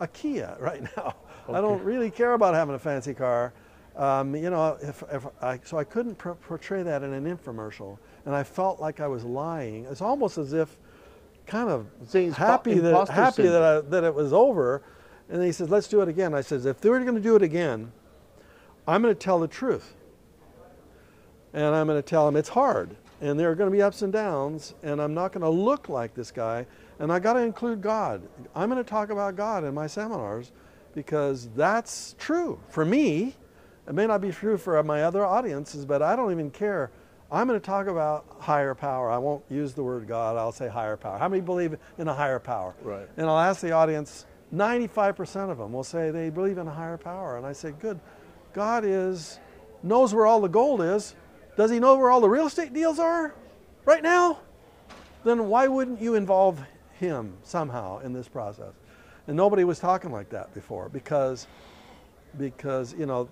a 0.00 0.08
Kia 0.08 0.56
right 0.60 0.82
now. 0.96 1.14
I 1.46 1.60
don't 1.60 1.84
really 1.84 2.10
care 2.10 2.32
about 2.32 2.54
having 2.54 2.74
a 2.74 2.78
fancy 2.78 3.12
car. 3.12 3.52
Um, 3.96 4.34
you 4.36 4.50
know, 4.50 4.78
if, 4.80 5.02
if 5.10 5.26
I, 5.42 5.58
so 5.64 5.76
I 5.76 5.84
couldn't 5.84 6.16
pr- 6.16 6.30
portray 6.30 6.82
that 6.82 7.02
in 7.02 7.12
an 7.12 7.24
infomercial, 7.24 7.98
and 8.26 8.34
I 8.34 8.44
felt 8.44 8.80
like 8.80 9.00
I 9.00 9.08
was 9.08 9.24
lying. 9.24 9.86
It's 9.86 10.00
almost 10.00 10.38
as 10.38 10.52
if, 10.52 10.76
kind 11.46 11.68
of 11.68 11.86
See, 12.06 12.30
happy 12.30 12.74
that 12.74 13.08
happy 13.08 13.44
that. 13.48 13.62
I, 13.62 13.80
that 13.88 14.04
it 14.04 14.14
was 14.14 14.32
over, 14.32 14.82
and 15.28 15.42
he 15.42 15.50
says, 15.50 15.68
"Let's 15.68 15.88
do 15.88 16.00
it 16.00 16.08
again." 16.08 16.34
I 16.34 16.42
says, 16.42 16.64
"If 16.64 16.80
they 16.80 16.90
were 16.90 17.00
going 17.00 17.16
to 17.16 17.20
do 17.20 17.34
it 17.34 17.42
again, 17.42 17.90
I'm 18.86 19.02
going 19.02 19.14
to 19.14 19.18
tell 19.18 19.40
the 19.40 19.48
truth, 19.48 19.94
and 21.52 21.74
I'm 21.74 21.86
going 21.86 22.00
to 22.00 22.08
tell 22.08 22.24
them 22.26 22.36
it's 22.36 22.50
hard, 22.50 22.96
and 23.20 23.38
there 23.38 23.50
are 23.50 23.54
going 23.54 23.70
to 23.70 23.76
be 23.76 23.82
ups 23.82 24.02
and 24.02 24.12
downs, 24.12 24.74
and 24.82 25.00
I'm 25.02 25.14
not 25.14 25.32
going 25.32 25.42
to 25.42 25.48
look 25.48 25.88
like 25.88 26.14
this 26.14 26.30
guy, 26.30 26.66
and 27.00 27.12
I 27.12 27.18
got 27.18 27.32
to 27.32 27.40
include 27.40 27.80
God. 27.80 28.22
I'm 28.54 28.70
going 28.70 28.82
to 28.82 28.88
talk 28.88 29.10
about 29.10 29.34
God 29.34 29.64
in 29.64 29.74
my 29.74 29.86
seminars 29.86 30.52
because 30.94 31.48
that's 31.56 32.14
true 32.18 32.60
for 32.68 32.84
me. 32.84 33.34
It 33.88 33.94
may 33.94 34.06
not 34.06 34.20
be 34.20 34.30
true 34.30 34.58
for 34.58 34.82
my 34.82 35.02
other 35.04 35.24
audiences, 35.24 35.86
but 35.86 36.02
I 36.02 36.14
don't 36.14 36.30
even 36.30 36.50
care. 36.50 36.90
I'm 37.32 37.46
going 37.46 37.58
to 37.58 37.64
talk 37.64 37.86
about 37.86 38.26
higher 38.38 38.74
power. 38.74 39.10
I 39.10 39.18
won't 39.18 39.44
use 39.48 39.72
the 39.72 39.82
word 39.82 40.06
God. 40.06 40.36
I'll 40.36 40.52
say 40.52 40.68
higher 40.68 40.96
power. 40.96 41.18
How 41.18 41.28
many 41.28 41.40
believe 41.40 41.76
in 41.96 42.08
a 42.08 42.14
higher 42.14 42.38
power? 42.38 42.74
Right. 42.82 43.08
And 43.16 43.26
I'll 43.26 43.38
ask 43.38 43.60
the 43.60 43.72
audience. 43.72 44.26
95% 44.54 45.50
of 45.50 45.58
them 45.58 45.72
will 45.72 45.84
say 45.84 46.10
they 46.10 46.30
believe 46.30 46.58
in 46.58 46.66
a 46.66 46.72
higher 46.72 46.96
power, 46.96 47.36
and 47.36 47.46
I 47.46 47.52
say, 47.52 47.72
good. 47.72 48.00
God 48.52 48.84
is 48.84 49.38
knows 49.82 50.14
where 50.14 50.26
all 50.26 50.40
the 50.40 50.48
gold 50.48 50.82
is. 50.82 51.14
Does 51.56 51.70
He 51.70 51.78
know 51.78 51.96
where 51.96 52.10
all 52.10 52.20
the 52.20 52.28
real 52.28 52.46
estate 52.46 52.72
deals 52.72 52.98
are 52.98 53.34
right 53.84 54.02
now? 54.02 54.40
Then 55.24 55.48
why 55.48 55.68
wouldn't 55.68 56.00
you 56.00 56.14
involve 56.14 56.60
Him 56.94 57.34
somehow 57.42 57.98
in 57.98 58.12
this 58.12 58.28
process? 58.28 58.72
And 59.26 59.36
nobody 59.36 59.64
was 59.64 59.78
talking 59.78 60.10
like 60.10 60.30
that 60.30 60.54
before 60.54 60.88
because 60.88 61.46
because 62.38 62.94
you 62.94 63.06
know 63.06 63.28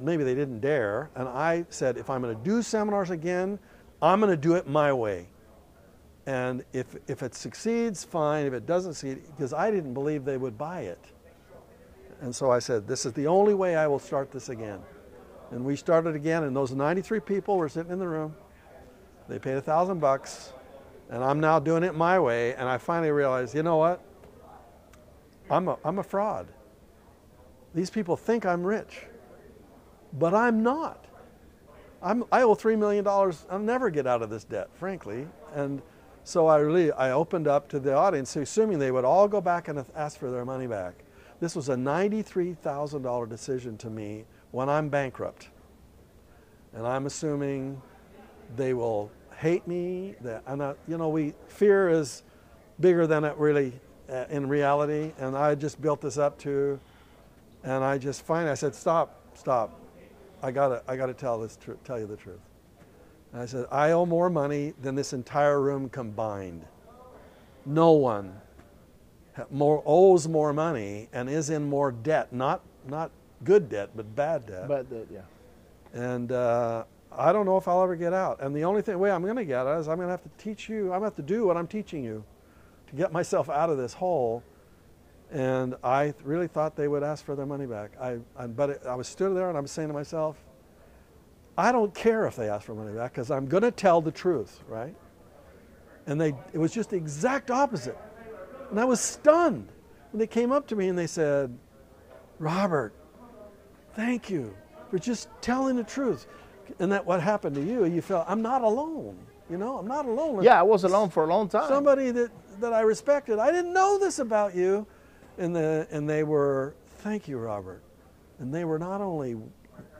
maybe 0.00 0.24
they 0.24 0.34
didn't 0.34 0.60
dare 0.60 1.10
and 1.16 1.28
i 1.28 1.64
said 1.68 1.96
if 1.96 2.08
i'm 2.10 2.22
going 2.22 2.36
to 2.36 2.44
do 2.44 2.62
seminars 2.62 3.10
again 3.10 3.58
i'm 4.02 4.20
going 4.20 4.30
to 4.30 4.36
do 4.36 4.54
it 4.54 4.66
my 4.66 4.92
way. 4.92 5.26
And 6.26 6.64
if 6.72 6.96
if 7.08 7.22
it 7.22 7.34
succeeds 7.34 8.04
fine. 8.04 8.46
If 8.46 8.52
it 8.52 8.66
doesn't 8.66 8.94
succeed 8.94 9.22
because 9.26 9.52
i 9.52 9.70
didn't 9.70 9.94
believe 9.94 10.24
they 10.24 10.36
would 10.36 10.56
buy 10.56 10.82
it. 10.82 11.04
And 12.20 12.34
so 12.34 12.50
i 12.50 12.58
said 12.58 12.86
this 12.86 13.06
is 13.06 13.12
the 13.14 13.26
only 13.26 13.54
way 13.54 13.76
i 13.76 13.86
will 13.86 13.98
start 13.98 14.30
this 14.30 14.48
again. 14.48 14.80
And 15.50 15.64
we 15.64 15.76
started 15.76 16.14
again 16.14 16.44
and 16.44 16.54
those 16.54 16.72
93 16.72 17.20
people 17.20 17.56
were 17.56 17.68
sitting 17.68 17.90
in 17.90 17.98
the 17.98 18.08
room. 18.08 18.34
They 19.28 19.38
paid 19.38 19.54
a 19.54 19.62
thousand 19.62 19.98
bucks 19.98 20.52
and 21.08 21.24
i'm 21.24 21.40
now 21.40 21.58
doing 21.58 21.82
it 21.82 21.94
my 21.94 22.18
way. 22.18 22.54
And 22.54 22.68
i 22.68 22.78
finally 22.78 23.10
realized 23.10 23.54
you 23.54 23.62
know 23.62 23.76
what? 23.76 24.04
I'm 25.50 25.66
a, 25.66 25.78
I'm 25.84 25.98
a 25.98 26.04
fraud. 26.04 26.46
These 27.74 27.90
people 27.90 28.16
think 28.16 28.46
i'm 28.46 28.62
rich 28.62 29.06
but 30.12 30.34
I'm 30.34 30.62
not. 30.62 31.04
I'm, 32.02 32.24
I 32.32 32.42
owe 32.42 32.54
three 32.54 32.76
million 32.76 33.04
dollars. 33.04 33.46
I'll 33.50 33.58
never 33.58 33.90
get 33.90 34.06
out 34.06 34.22
of 34.22 34.30
this 34.30 34.44
debt, 34.44 34.68
frankly. 34.74 35.26
And 35.54 35.82
so 36.24 36.46
I 36.46 36.58
really 36.58 36.92
I 36.92 37.12
opened 37.12 37.48
up 37.48 37.68
to 37.70 37.80
the 37.80 37.94
audience, 37.94 38.36
assuming 38.36 38.78
they 38.78 38.90
would 38.90 39.04
all 39.04 39.28
go 39.28 39.40
back 39.40 39.68
and 39.68 39.84
ask 39.96 40.18
for 40.18 40.30
their 40.30 40.44
money 40.44 40.66
back. 40.66 40.94
This 41.40 41.56
was 41.56 41.68
a 41.68 41.76
ninety-three 41.76 42.54
thousand 42.54 43.02
dollar 43.02 43.26
decision 43.26 43.76
to 43.78 43.90
me 43.90 44.24
when 44.52 44.68
I'm 44.68 44.88
bankrupt, 44.88 45.48
and 46.74 46.86
I'm 46.86 47.06
assuming 47.06 47.80
they 48.56 48.74
will 48.74 49.10
hate 49.36 49.66
me. 49.66 50.16
That 50.22 50.42
and 50.46 50.62
I, 50.62 50.74
you 50.88 50.98
know, 50.98 51.08
we 51.10 51.34
fear 51.48 51.88
is 51.90 52.22
bigger 52.80 53.06
than 53.06 53.24
it 53.24 53.36
really 53.36 53.72
uh, 54.10 54.26
in 54.30 54.48
reality, 54.48 55.12
and 55.18 55.36
I 55.36 55.54
just 55.54 55.80
built 55.82 56.00
this 56.00 56.18
up 56.18 56.38
to 56.40 56.80
And 57.64 57.84
I 57.84 57.98
just 57.98 58.22
finally 58.24 58.50
I 58.50 58.54
said, 58.54 58.74
"Stop, 58.74 59.20
stop! 59.34 59.79
I 60.42 60.50
gotta, 60.50 60.82
I 60.88 60.96
gotta 60.96 61.14
tell 61.14 61.38
this, 61.40 61.56
tr- 61.56 61.72
tell 61.84 61.98
you 61.98 62.06
the 62.06 62.16
truth." 62.16 62.40
And 63.32 63.42
I 63.42 63.46
said, 63.46 63.66
"I 63.70 63.92
owe 63.92 64.06
more 64.06 64.30
money 64.30 64.74
than 64.80 64.94
this 64.94 65.12
entire 65.12 65.60
room 65.60 65.88
combined. 65.88 66.64
No 67.66 67.92
one 67.92 68.40
more 69.50 69.82
owes 69.86 70.28
more 70.28 70.52
money 70.52 71.08
and 71.12 71.28
is 71.30 71.50
in 71.50 71.64
more 71.68 71.92
debt. 71.92 72.32
Not, 72.32 72.62
not 72.88 73.10
good 73.44 73.68
debt, 73.68 73.90
but 73.94 74.14
bad 74.14 74.46
debt. 74.46 74.68
But 74.68 74.90
the, 74.90 75.06
yeah. 75.12 75.20
and 75.92 76.32
uh, 76.32 76.84
I 77.12 77.32
don't 77.32 77.46
know 77.46 77.56
if 77.56 77.68
I'll 77.68 77.82
ever 77.82 77.96
get 77.96 78.12
out. 78.12 78.40
And 78.40 78.54
the 78.54 78.64
only 78.64 78.82
thing, 78.82 78.98
way 78.98 79.10
I'm 79.10 79.22
going 79.22 79.36
to 79.36 79.44
get 79.44 79.66
out 79.66 79.80
is 79.80 79.88
I'm 79.88 79.96
going 79.96 80.08
to 80.08 80.12
have 80.12 80.22
to 80.22 80.30
teach 80.38 80.68
you. 80.68 80.84
I'm 80.92 81.00
going 81.00 81.00
to 81.00 81.06
have 81.06 81.16
to 81.16 81.22
do 81.22 81.46
what 81.46 81.56
I'm 81.56 81.66
teaching 81.66 82.04
you 82.04 82.24
to 82.88 82.96
get 82.96 83.12
myself 83.12 83.48
out 83.48 83.70
of 83.70 83.78
this 83.78 83.94
hole. 83.94 84.42
And 85.32 85.76
I 85.84 86.12
really 86.24 86.48
thought 86.48 86.74
they 86.74 86.88
would 86.88 87.02
ask 87.02 87.24
for 87.24 87.36
their 87.36 87.46
money 87.46 87.66
back. 87.66 87.92
I, 88.00 88.18
I 88.36 88.46
but 88.46 88.70
it, 88.70 88.82
I 88.86 88.94
was 88.94 89.06
stood 89.06 89.36
there 89.36 89.48
and 89.48 89.56
I 89.56 89.60
was 89.60 89.70
saying 89.70 89.88
to 89.88 89.94
myself, 89.94 90.36
I 91.56 91.72
don't 91.72 91.94
care 91.94 92.26
if 92.26 92.36
they 92.36 92.48
ask 92.48 92.64
for 92.64 92.74
money 92.74 92.96
back 92.96 93.12
because 93.12 93.30
I'm 93.30 93.46
going 93.46 93.62
to 93.62 93.70
tell 93.70 94.00
the 94.00 94.10
truth, 94.10 94.62
right? 94.66 94.94
And 96.06 96.20
they, 96.20 96.34
it 96.52 96.58
was 96.58 96.72
just 96.72 96.90
the 96.90 96.96
exact 96.96 97.50
opposite. 97.50 97.98
And 98.70 98.80
I 98.80 98.84
was 98.84 99.00
stunned 99.00 99.68
when 100.10 100.18
they 100.18 100.26
came 100.26 100.52
up 100.52 100.66
to 100.68 100.76
me 100.76 100.88
and 100.88 100.98
they 100.98 101.06
said, 101.06 101.56
Robert, 102.38 102.92
thank 103.94 104.30
you 104.30 104.54
for 104.90 104.98
just 104.98 105.28
telling 105.40 105.76
the 105.76 105.84
truth. 105.84 106.26
And 106.78 106.90
that 106.92 107.04
what 107.04 107.20
happened 107.20 107.54
to 107.56 107.62
you, 107.62 107.84
you 107.84 108.00
felt, 108.00 108.24
I'm 108.28 108.42
not 108.42 108.62
alone. 108.62 109.16
You 109.50 109.58
know, 109.58 109.78
I'm 109.78 109.88
not 109.88 110.06
alone. 110.06 110.42
Yeah, 110.42 110.58
I 110.58 110.62
was 110.62 110.84
alone 110.84 111.10
for 111.10 111.24
a 111.24 111.26
long 111.26 111.48
time. 111.48 111.68
Somebody 111.68 112.12
that, 112.12 112.30
that 112.60 112.72
I 112.72 112.80
respected, 112.80 113.38
I 113.38 113.50
didn't 113.50 113.72
know 113.72 113.98
this 113.98 114.18
about 114.20 114.54
you. 114.54 114.86
And, 115.40 115.56
the, 115.56 115.88
and 115.90 116.08
they 116.08 116.22
were, 116.22 116.74
thank 116.98 117.26
you, 117.26 117.38
Robert. 117.38 117.82
And 118.38 118.52
they 118.54 118.66
were 118.66 118.78
not 118.78 119.00
only 119.00 119.36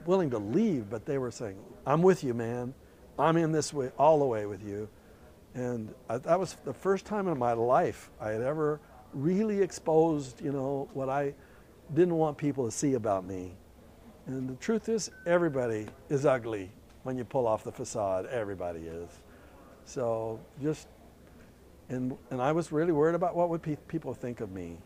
willing 0.05 0.29
to 0.31 0.39
leave, 0.39 0.91
but 0.91 1.07
they 1.07 1.17
were 1.17 1.31
saying, 1.31 1.57
I'm 1.87 2.03
with 2.03 2.23
you, 2.23 2.35
man. 2.35 2.75
I'm 3.19 3.39
in 3.39 3.51
this 3.51 3.73
way, 3.73 3.91
all 3.99 4.19
the 4.19 4.27
way 4.27 4.45
with 4.45 4.63
you. 4.63 4.87
And 5.55 5.95
I, 6.11 6.19
that 6.19 6.39
was 6.39 6.57
the 6.67 6.75
first 6.75 7.07
time 7.07 7.27
in 7.27 7.39
my 7.39 7.55
life 7.55 8.11
I 8.21 8.29
had 8.31 8.43
ever 8.43 8.81
really 9.15 9.63
exposed, 9.63 10.43
you 10.43 10.53
know, 10.53 10.91
what 10.93 11.09
I 11.09 11.35
didn't 11.95 12.17
want 12.17 12.37
people 12.37 12.67
to 12.67 12.71
see 12.71 12.93
about 12.93 13.25
me. 13.25 13.53
And 14.27 14.47
the 14.47 14.57
truth 14.57 14.91
is, 14.91 15.11
everybody 15.27 15.87
is 16.11 16.27
ugly 16.27 16.71
when 17.03 17.17
you 17.17 17.25
pull 17.25 17.47
off 17.47 17.65
the 17.65 17.73
facade. 17.73 18.27
Everybody 18.27 18.81
is. 18.81 19.09
So 19.87 20.39
just, 20.63 20.87
and, 21.89 22.15
and 22.31 22.43
I 22.43 22.53
was 22.53 22.71
really 22.73 22.93
worried 22.93 23.15
about 23.15 23.35
what 23.35 23.49
would 23.49 23.63
pe- 23.63 23.77
people 23.89 24.13
think 24.13 24.43
of 24.43 24.53
me. 24.53 24.77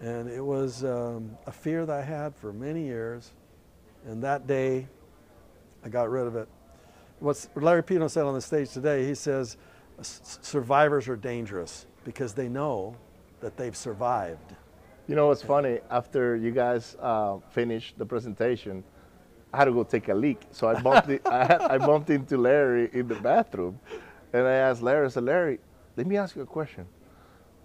And 0.00 0.28
it 0.28 0.44
was 0.44 0.84
um, 0.84 1.36
a 1.46 1.52
fear 1.52 1.86
that 1.86 1.96
I 1.96 2.02
had 2.02 2.34
for 2.36 2.52
many 2.52 2.84
years. 2.84 3.32
And 4.06 4.22
that 4.22 4.46
day, 4.46 4.86
I 5.84 5.88
got 5.88 6.10
rid 6.10 6.26
of 6.26 6.36
it. 6.36 6.48
What 7.20 7.46
Larry 7.54 7.82
Pino 7.82 8.08
said 8.08 8.24
on 8.24 8.34
the 8.34 8.40
stage 8.40 8.70
today, 8.70 9.06
he 9.06 9.14
says, 9.14 9.56
survivors 10.02 11.08
are 11.08 11.16
dangerous 11.16 11.86
because 12.04 12.34
they 12.34 12.48
know 12.48 12.96
that 13.40 13.56
they've 13.56 13.76
survived. 13.76 14.54
You 15.06 15.14
know 15.14 15.28
what's 15.28 15.42
funny? 15.42 15.80
After 15.90 16.36
you 16.36 16.50
guys 16.50 16.96
uh, 17.00 17.38
finished 17.50 17.96
the 17.98 18.04
presentation, 18.04 18.82
I 19.52 19.58
had 19.58 19.66
to 19.66 19.72
go 19.72 19.84
take 19.84 20.08
a 20.08 20.14
leak. 20.14 20.40
So 20.50 20.68
I 20.68 20.80
bumped, 20.80 21.26
I, 21.26 21.44
had, 21.44 21.60
I 21.60 21.78
bumped 21.78 22.10
into 22.10 22.36
Larry 22.36 22.90
in 22.92 23.06
the 23.06 23.14
bathroom, 23.14 23.78
and 24.32 24.46
I 24.46 24.54
asked 24.54 24.82
Larry, 24.82 25.06
I 25.06 25.08
said, 25.08 25.24
Larry, 25.24 25.60
let 25.96 26.06
me 26.06 26.16
ask 26.16 26.34
you 26.34 26.42
a 26.42 26.46
question. 26.46 26.86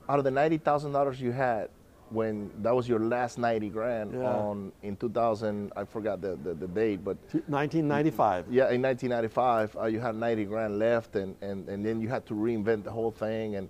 Out 0.08 0.20
of 0.20 0.26
the 0.26 0.32
ninety 0.32 0.58
thousand 0.58 0.92
dollars 0.92 1.20
you 1.20 1.32
had 1.32 1.70
when 2.12 2.50
that 2.62 2.76
was 2.76 2.88
your 2.90 3.00
last 3.00 3.38
ninety 3.38 3.70
grand 3.70 4.14
Yeah. 4.14 4.24
on 4.36 4.72
in 4.84 4.96
two 4.96 5.10
thousand, 5.10 5.72
I 5.76 5.84
forgot 5.86 6.22
the, 6.22 6.38
the, 6.44 6.54
the 6.54 6.68
date, 6.68 7.04
but 7.04 7.18
1995. 7.48 8.46
yeah, 8.50 8.72
in 8.72 8.82
1995, 8.82 9.76
uh, 9.78 9.86
you 9.86 10.00
had 10.00 10.16
90 10.16 10.46
grand 10.46 10.80
left, 10.80 11.16
and, 11.16 11.36
and, 11.42 11.68
and 11.70 11.86
then 11.86 12.02
you 12.02 12.08
had 12.10 12.26
to 12.28 12.34
reinvent 12.34 12.84
the 12.84 12.92
whole 12.92 13.12
thing. 13.12 13.56
And 13.56 13.70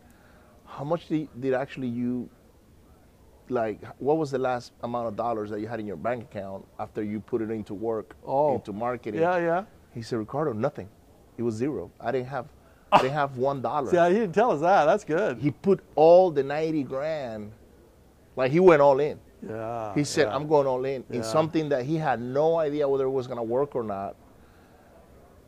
how 0.66 0.84
much 0.84 1.08
did, 1.08 1.28
did 1.40 1.54
actually 1.54 1.88
you, 1.88 2.30
like, 3.50 3.80
what 3.98 4.18
was 4.18 4.32
the 4.32 4.38
last 4.38 4.72
amount 4.84 5.08
of 5.08 5.16
dollars 5.16 5.50
that 5.50 5.60
you 5.60 5.68
had 5.68 5.80
in 5.80 5.88
your 5.88 5.98
bank 5.98 6.24
account 6.24 6.66
after 6.80 7.04
you 7.04 7.20
put 7.20 7.42
it 7.42 7.50
into 7.52 7.74
work, 7.74 8.16
Oh. 8.26 8.56
into 8.56 8.72
marketing? 8.74 9.20
Yeah, 9.22 9.38
yeah. 9.38 9.64
He 9.94 10.02
said, 10.02 10.20
Ricardo, 10.20 10.54
nothing. 10.54 10.88
It 11.38 11.44
was 11.44 11.56
zero. 11.56 11.90
I 12.00 12.12
didn't 12.12 12.28
have, 12.28 12.48
I 12.92 13.02
didn't 13.02 13.14
have 13.14 13.38
one 13.38 13.62
dollar. 13.62 13.94
Yeah, 13.94 14.08
he 14.10 14.16
didn't 14.16 14.36
tell 14.36 14.52
us 14.52 14.62
that. 14.62 14.86
That's 14.86 15.04
good. 15.04 15.40
He 15.40 15.52
put 15.52 15.80
all 15.96 16.30
the 16.32 16.44
90 16.44 16.84
grand, 16.84 17.52
like 18.36 18.52
he 18.52 18.60
went 18.60 18.82
all 18.82 19.00
in. 19.00 19.20
Yeah. 19.48 19.94
He 19.96 20.04
said, 20.04 20.28
yeah. 20.28 20.36
I'm 20.36 20.48
going 20.48 20.68
all 20.68 20.84
in 20.86 21.04
in 21.10 21.24
something 21.24 21.70
that 21.70 21.86
he 21.86 21.96
had 21.96 22.22
no 22.22 22.58
idea 22.58 22.88
whether 22.88 23.06
it 23.06 23.10
was 23.10 23.28
going 23.28 23.38
to 23.38 23.44
work 23.44 23.76
or 23.76 23.84
not. 23.84 24.16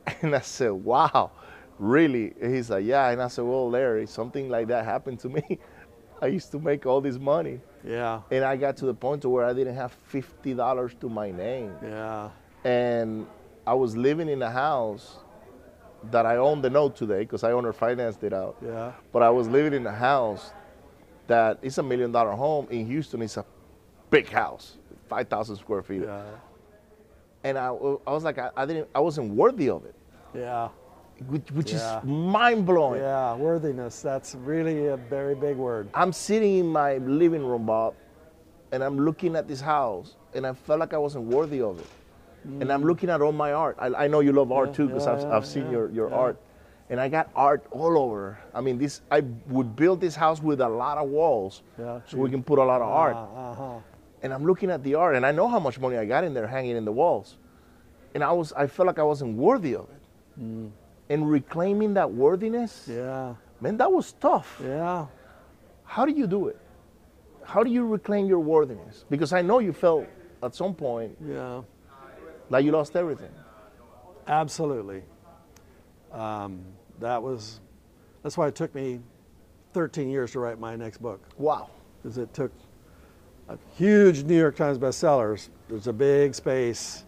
And 0.21 0.35
I 0.35 0.39
said, 0.39 0.71
wow, 0.71 1.31
really? 1.77 2.33
And 2.41 2.53
he's 2.55 2.69
like, 2.69 2.85
yeah. 2.85 3.09
And 3.09 3.21
I 3.21 3.27
said, 3.27 3.45
well, 3.45 3.69
Larry, 3.69 4.07
something 4.07 4.49
like 4.49 4.67
that 4.67 4.83
happened 4.85 5.19
to 5.19 5.29
me. 5.29 5.59
I 6.21 6.27
used 6.27 6.51
to 6.51 6.59
make 6.59 6.85
all 6.85 7.01
this 7.01 7.17
money. 7.17 7.59
Yeah. 7.83 8.21
And 8.29 8.43
I 8.43 8.55
got 8.55 8.77
to 8.77 8.85
the 8.85 8.93
point 8.93 9.21
to 9.23 9.29
where 9.29 9.45
I 9.45 9.53
didn't 9.53 9.75
have 9.75 9.95
$50 10.11 10.99
to 10.99 11.09
my 11.09 11.31
name. 11.31 11.73
Yeah. 11.83 12.29
And 12.63 13.27
I 13.65 13.73
was 13.73 13.95
living 13.95 14.29
in 14.29 14.41
a 14.41 14.49
house 14.51 15.17
that 16.11 16.25
I 16.25 16.37
own 16.37 16.61
the 16.61 16.69
note 16.69 16.95
today 16.95 17.19
because 17.19 17.43
I 17.43 17.51
owner 17.51 17.73
financed 17.73 18.23
it 18.23 18.33
out. 18.33 18.55
Yeah. 18.63 18.91
But 19.11 19.23
I 19.23 19.29
was 19.29 19.47
living 19.47 19.73
in 19.73 19.85
a 19.85 19.91
house 19.91 20.51
that 21.31 21.59
is 21.61 21.77
a 21.77 21.83
million 21.83 22.11
dollar 22.11 22.31
home 22.31 22.67
in 22.69 22.85
Houston. 22.87 23.21
It's 23.21 23.37
a 23.37 23.45
big 24.09 24.29
house, 24.29 24.77
5,000 25.09 25.55
square 25.55 25.81
feet. 25.81 26.03
Yeah. 26.03 26.23
And 27.43 27.57
I, 27.57 27.67
I 27.67 28.11
was 28.11 28.23
like, 28.23 28.37
I, 28.37 28.49
I 28.55 28.65
didn't, 28.65 28.89
I 28.93 28.99
wasn't 28.99 29.33
worthy 29.33 29.69
of 29.69 29.85
it, 29.85 29.95
Yeah. 30.35 30.69
which, 31.27 31.49
which 31.51 31.71
Yeah. 31.71 31.99
is 31.99 32.03
mind 32.03 32.65
blowing. 32.65 33.01
Yeah. 33.01 33.35
Worthiness. 33.35 34.01
That's 34.01 34.35
really 34.35 34.87
a 34.87 34.97
very 34.97 35.33
big 35.33 35.57
word. 35.57 35.89
I'm 35.93 36.13
sitting 36.13 36.57
in 36.57 36.67
my 36.67 36.97
living 36.97 37.45
room, 37.45 37.65
Bob, 37.65 37.95
and 38.71 38.83
I'm 38.83 38.99
looking 38.99 39.35
at 39.35 39.47
this 39.47 39.61
house, 39.61 40.15
and 40.33 40.45
I 40.45 40.53
felt 40.53 40.79
like 40.79 40.93
I 40.93 40.97
wasn't 40.97 41.25
worthy 41.25 41.61
of 41.61 41.79
it. 41.79 41.87
And 42.43 42.71
I'm 42.73 42.81
mm. 42.81 42.85
looking 42.85 43.09
at 43.11 43.21
all 43.21 43.31
my 43.31 43.53
art. 43.53 43.77
I, 43.79 44.05
I 44.05 44.07
know 44.07 44.19
you 44.19 44.33
love 44.33 44.51
art 44.51 44.69
Yeah, 44.69 44.75
too, 44.75 44.87
because 44.87 45.05
I've, 45.05 45.23
I've 45.25 45.45
seen 45.45 45.69
your, 45.69 45.91
your 45.91 46.11
art. 46.11 46.39
And 46.91 46.99
I 46.99 47.07
got 47.07 47.29
art 47.35 47.63
all 47.71 47.97
over. 47.97 48.37
I 48.53 48.59
mean, 48.61 48.77
this 48.77 49.01
I 49.09 49.21
would 49.47 49.75
build 49.77 50.01
this 50.01 50.13
house 50.15 50.39
with 50.43 50.59
a 50.61 50.67
lot 50.67 50.97
of 50.97 51.07
walls, 51.09 51.63
Yeah, 51.79 52.01
so 52.05 52.17
we 52.17 52.29
can 52.29 52.43
put 52.43 52.59
a 52.59 52.63
lot 52.63 52.81
of 52.81 52.89
art. 52.89 53.15
Uh 53.15 53.53
huh. 53.53 53.79
and 54.21 54.33
I'm 54.33 54.45
looking 54.45 54.69
at 54.69 54.83
the 54.83 54.95
art, 54.95 55.15
and 55.15 55.25
I 55.25 55.31
know 55.31 55.47
how 55.47 55.59
much 55.59 55.79
money 55.79 55.95
I 55.97 56.05
got 56.05 56.23
in 56.25 56.33
there 56.33 56.47
hanging 56.47 56.75
in 56.75 56.83
the 56.85 56.91
walls, 56.91 57.37
and 58.13 58.21
I 58.23 58.31
was 58.33 58.51
I 58.53 58.67
felt 58.67 58.87
like 58.87 58.99
I 58.99 59.03
wasn't 59.13 59.37
worthy 59.37 59.73
of 59.75 59.87
it. 59.95 60.01
And 61.09 61.29
reclaiming 61.31 61.93
that 61.95 62.09
worthiness, 62.11 62.87
Yeah. 62.87 63.35
man, 63.61 63.77
that 63.77 63.91
was 63.91 64.11
tough. 64.13 64.61
Yeah. 64.63 65.07
How 65.83 66.05
do 66.05 66.11
you 66.11 66.27
do 66.27 66.47
it? 66.47 66.57
How 67.43 67.63
do 67.63 67.69
you 67.71 67.85
reclaim 67.85 68.25
your 68.27 68.39
worthiness? 68.39 69.05
Because 69.09 69.31
I 69.33 69.41
know 69.41 69.59
you 69.59 69.73
felt 69.73 70.05
at 70.43 70.55
some 70.55 70.73
point 70.75 71.15
Yeah. 71.25 71.61
like 72.49 72.63
you 72.65 72.71
lost 72.71 72.95
everything. 72.95 73.31
Absolutely. 74.27 75.03
Um, 76.11 76.63
that 77.01 77.21
was. 77.21 77.59
That's 78.23 78.37
why 78.37 78.47
it 78.47 78.55
took 78.55 78.73
me 78.75 78.99
13 79.73 80.09
years 80.09 80.31
to 80.31 80.39
write 80.39 80.59
my 80.59 80.75
next 80.75 81.01
book. 81.01 81.21
Wow. 81.37 81.69
because 82.01 82.17
it 82.17 82.33
took 82.33 82.51
a 83.49 83.57
huge 83.75 84.23
New 84.23 84.37
York 84.37 84.55
Times 84.55 84.77
bestsellers. 84.77 85.49
There's 85.67 85.87
a 85.87 85.93
big 85.93 86.35
space 86.35 87.03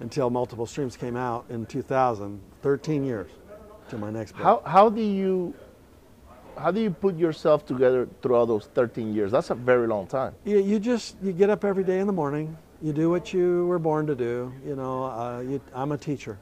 until 0.00 0.30
multiple 0.30 0.66
streams 0.66 0.96
came 0.96 1.16
out 1.16 1.46
in 1.50 1.66
2000. 1.66 2.40
13 2.62 3.04
years 3.04 3.30
to 3.88 3.98
my 3.98 4.10
next 4.10 4.32
book. 4.32 4.42
How 4.42 4.62
how 4.66 4.88
do 4.90 5.00
you 5.00 5.54
how 6.58 6.70
do 6.70 6.80
you 6.80 6.90
put 6.90 7.16
yourself 7.16 7.64
together 7.64 8.08
throughout 8.22 8.46
those 8.46 8.66
13 8.74 9.14
years? 9.14 9.32
That's 9.32 9.50
a 9.50 9.54
very 9.54 9.86
long 9.86 10.06
time. 10.06 10.34
you, 10.44 10.58
you 10.58 10.78
just 10.78 11.16
you 11.22 11.32
get 11.32 11.48
up 11.48 11.64
every 11.64 11.84
day 11.84 12.00
in 12.00 12.06
the 12.06 12.12
morning. 12.12 12.56
You 12.82 12.92
do 12.92 13.10
what 13.10 13.32
you 13.32 13.66
were 13.66 13.78
born 13.78 14.06
to 14.06 14.14
do. 14.14 14.52
You 14.64 14.74
know, 14.74 15.04
uh, 15.04 15.40
you, 15.40 15.60
I'm 15.74 15.92
a 15.92 15.98
teacher, 15.98 16.38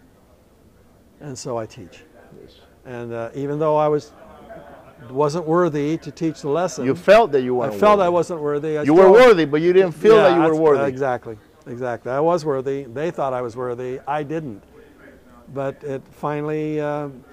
and 1.20 1.36
so 1.36 1.56
I 1.56 1.66
teach. 1.66 2.04
And 2.88 3.12
uh, 3.12 3.28
even 3.34 3.58
though 3.58 3.76
I 3.76 3.86
was 3.88 4.12
wasn't 5.10 5.46
worthy 5.46 5.98
to 5.98 6.10
teach 6.10 6.40
the 6.40 6.48
lesson, 6.48 6.86
You 6.86 6.94
felt 6.94 7.32
that 7.32 7.42
you 7.42 7.54
weren't. 7.54 7.74
I 7.74 7.78
felt 7.78 7.98
worthy. 7.98 8.06
I 8.06 8.08
wasn't 8.08 8.40
worthy. 8.40 8.78
I 8.78 8.82
You 8.82 8.94
were 8.94 9.12
worthy, 9.12 9.44
but 9.44 9.60
you 9.60 9.74
didn't 9.74 9.92
feel 9.92 10.16
that 10.16 10.34
you 10.34 10.42
were 10.42 10.56
worthy. 10.56 10.88
Exactly, 10.88 11.36
exactly. 11.66 12.10
I 12.10 12.20
was 12.20 12.46
worthy. 12.46 12.84
They 12.84 13.10
thought 13.10 13.34
I 13.34 13.42
was 13.42 13.56
worthy. 13.56 14.00
I 14.08 14.22
didn't. 14.22 14.64
But 15.52 15.82
it 15.84 16.02
finally, 16.10 16.80
um, 16.80 17.24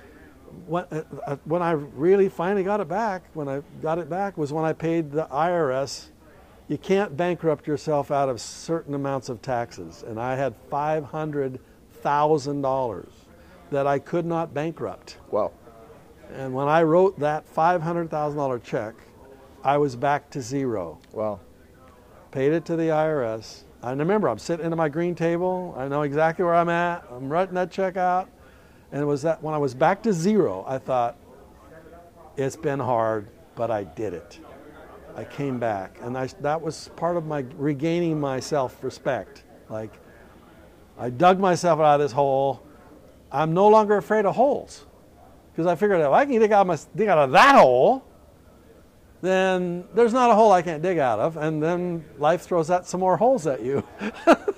when, 0.68 0.84
uh, 0.92 1.04
uh, 1.26 1.38
when 1.46 1.62
I 1.62 1.72
really 1.72 2.30
finally 2.30 2.64
got 2.64 2.82
it 2.82 2.90
back, 2.90 3.24
when 3.34 3.48
I 3.48 3.62
got 3.82 3.98
it 3.98 4.10
back 4.10 4.38
was 4.38 4.52
when 4.52 4.66
I 4.66 4.74
paid 4.74 5.12
the 5.12 5.26
IRS. 5.26 6.08
You 6.68 6.80
can't 6.80 7.16
bankrupt 7.16 7.68
yourself 7.68 8.10
out 8.10 8.28
of 8.28 8.42
certain 8.42 8.96
amounts 8.96 9.30
of 9.30 9.42
taxes, 9.42 10.04
and 10.06 10.20
I 10.20 10.36
had 10.36 10.56
five 10.70 11.06
hundred 11.06 11.60
thousand 12.02 12.62
dollars 12.62 13.25
that 13.76 13.86
I 13.86 14.00
could 14.00 14.26
not 14.26 14.54
bankrupt. 14.54 15.18
Wow. 15.32 15.52
And 16.34 16.54
when 16.54 16.70
I 16.70 16.84
wrote 16.84 17.20
that 17.20 17.46
five 17.46 17.82
hundred 17.82 18.10
thousand 18.10 18.38
dollar 18.38 18.58
check, 18.58 18.96
I 19.66 19.78
was 19.78 19.98
back 19.98 20.30
to 20.30 20.42
zero 20.42 20.98
Wow. 21.12 21.42
paid 22.32 22.54
it 22.54 22.64
to 22.66 22.78
the 22.78 22.84
IRS. 22.88 23.64
I 23.84 23.92
remember 23.92 24.30
I'm 24.30 24.40
sitting 24.40 24.66
at 24.66 24.78
my 24.78 24.88
green 24.88 25.14
table. 25.14 25.76
I 25.78 25.90
know 25.90 26.04
exactly 26.04 26.46
where 26.46 26.56
I'm 26.56 26.70
at. 26.70 27.04
I'm 27.12 27.28
writing 27.28 27.54
that 27.56 27.70
check 27.70 27.98
out. 27.98 28.30
And 28.94 29.02
it 29.02 29.06
was 29.06 29.22
that 29.24 29.44
when 29.44 29.54
I 29.54 29.58
was 29.58 29.74
back 29.74 30.02
to 30.04 30.14
zero, 30.14 30.64
I 30.66 30.78
thought, 30.78 31.18
it's 32.38 32.56
been 32.56 32.80
hard, 32.80 33.28
but 33.56 33.72
I 33.72 33.84
did 33.84 34.14
it. 34.14 34.40
I 35.18 35.26
came 35.26 35.60
back. 35.60 35.98
And 36.02 36.18
I, 36.18 36.28
that 36.40 36.62
was 36.62 36.90
part 36.96 37.18
of 37.18 37.26
my 37.26 37.44
regaining 37.58 38.20
my 38.22 38.40
self 38.40 38.82
respect. 38.84 39.44
Like, 39.70 39.94
I 40.98 41.10
dug 41.10 41.40
myself 41.40 41.80
out 41.82 41.96
of 41.96 42.00
this 42.00 42.14
hole. 42.14 42.65
I'm 43.32 43.54
no 43.54 43.68
longer 43.68 43.98
afraid 43.98 44.26
of 44.26 44.36
holes. 44.36 44.86
Because 45.52 45.68
I 45.68 45.76
figured 45.76 46.02
if 46.02 46.08
I 46.08 46.26
can 46.26 46.40
dig 46.40 46.52
out, 46.52 46.68
my, 46.68 46.78
dig 46.96 47.08
out 47.08 47.18
of 47.18 47.32
that 47.32 47.56
hole, 47.56 48.04
then 49.22 49.86
there's 49.94 50.14
not 50.14 50.30
a 50.30 50.36
hole 50.36 50.52
I 50.52 50.62
can't 50.62 50.82
dig 50.82 50.98
out 50.98 51.20
of. 51.20 51.38
And 51.38 51.62
then 51.62 52.04
life 52.18 52.42
throws 52.42 52.70
out 52.70 52.88
some 52.88 53.00
more 53.00 53.18
holes 53.18 53.48
at 53.48 53.62
you. 53.62 53.84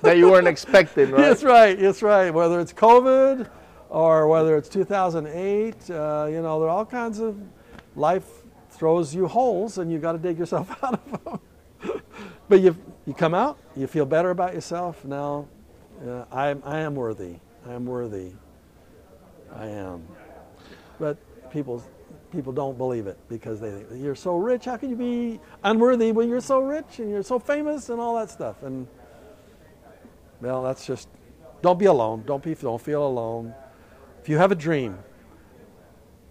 that 0.01 0.17
you 0.17 0.29
weren't 0.29 0.47
expecting, 0.47 1.11
right? 1.11 1.21
That's 1.21 1.43
right. 1.43 1.79
That's 1.79 2.01
right. 2.01 2.33
Whether 2.33 2.59
it's 2.59 2.73
COVID 2.73 3.49
or 3.89 4.27
whether 4.27 4.57
it's 4.57 4.69
2008, 4.69 5.89
uh, 5.89 6.27
you 6.29 6.41
know, 6.41 6.59
there 6.59 6.67
are 6.67 6.69
all 6.69 6.85
kinds 6.85 7.19
of 7.19 7.37
life 7.95 8.27
throws 8.71 9.13
you 9.13 9.27
holes, 9.27 9.77
and 9.77 9.91
you 9.91 9.99
got 9.99 10.11
to 10.13 10.17
dig 10.17 10.37
yourself 10.37 10.71
out 10.83 10.93
of 10.95 11.23
them. 11.23 12.01
but 12.49 12.59
you 12.59 12.75
you 13.05 13.13
come 13.13 13.33
out, 13.33 13.57
you 13.75 13.87
feel 13.87 14.05
better 14.05 14.31
about 14.31 14.53
yourself. 14.53 15.05
Now, 15.05 15.47
uh, 16.05 16.25
I 16.31 16.55
I 16.63 16.79
am 16.79 16.95
worthy. 16.95 17.35
I 17.67 17.73
am 17.73 17.85
worthy. 17.85 18.33
I 19.55 19.67
am. 19.67 20.07
But 20.99 21.17
people 21.51 21.83
people 22.31 22.51
don't 22.51 22.77
believe 22.77 23.07
it 23.07 23.17
because 23.29 23.59
they 23.59 23.71
think 23.71 24.03
you're 24.03 24.15
so 24.15 24.35
rich. 24.35 24.65
How 24.65 24.77
can 24.77 24.89
you 24.89 24.95
be 24.95 25.39
unworthy 25.63 26.11
when 26.11 26.29
you're 26.29 26.41
so 26.41 26.59
rich 26.59 26.99
and 26.99 27.09
you're 27.09 27.23
so 27.23 27.39
famous 27.39 27.89
and 27.89 27.99
all 27.99 28.15
that 28.15 28.29
stuff? 28.29 28.63
And 28.63 28.87
well, 30.41 30.61
that's 30.63 30.85
just 30.85 31.07
don't 31.61 31.79
be 31.79 31.85
alone. 31.85 32.23
Don't 32.25 32.43
be 32.43 32.53
don't 32.53 32.81
feel 32.81 33.05
alone. 33.05 33.53
If 34.21 34.29
you 34.29 34.37
have 34.37 34.51
a 34.51 34.55
dream, 34.55 34.97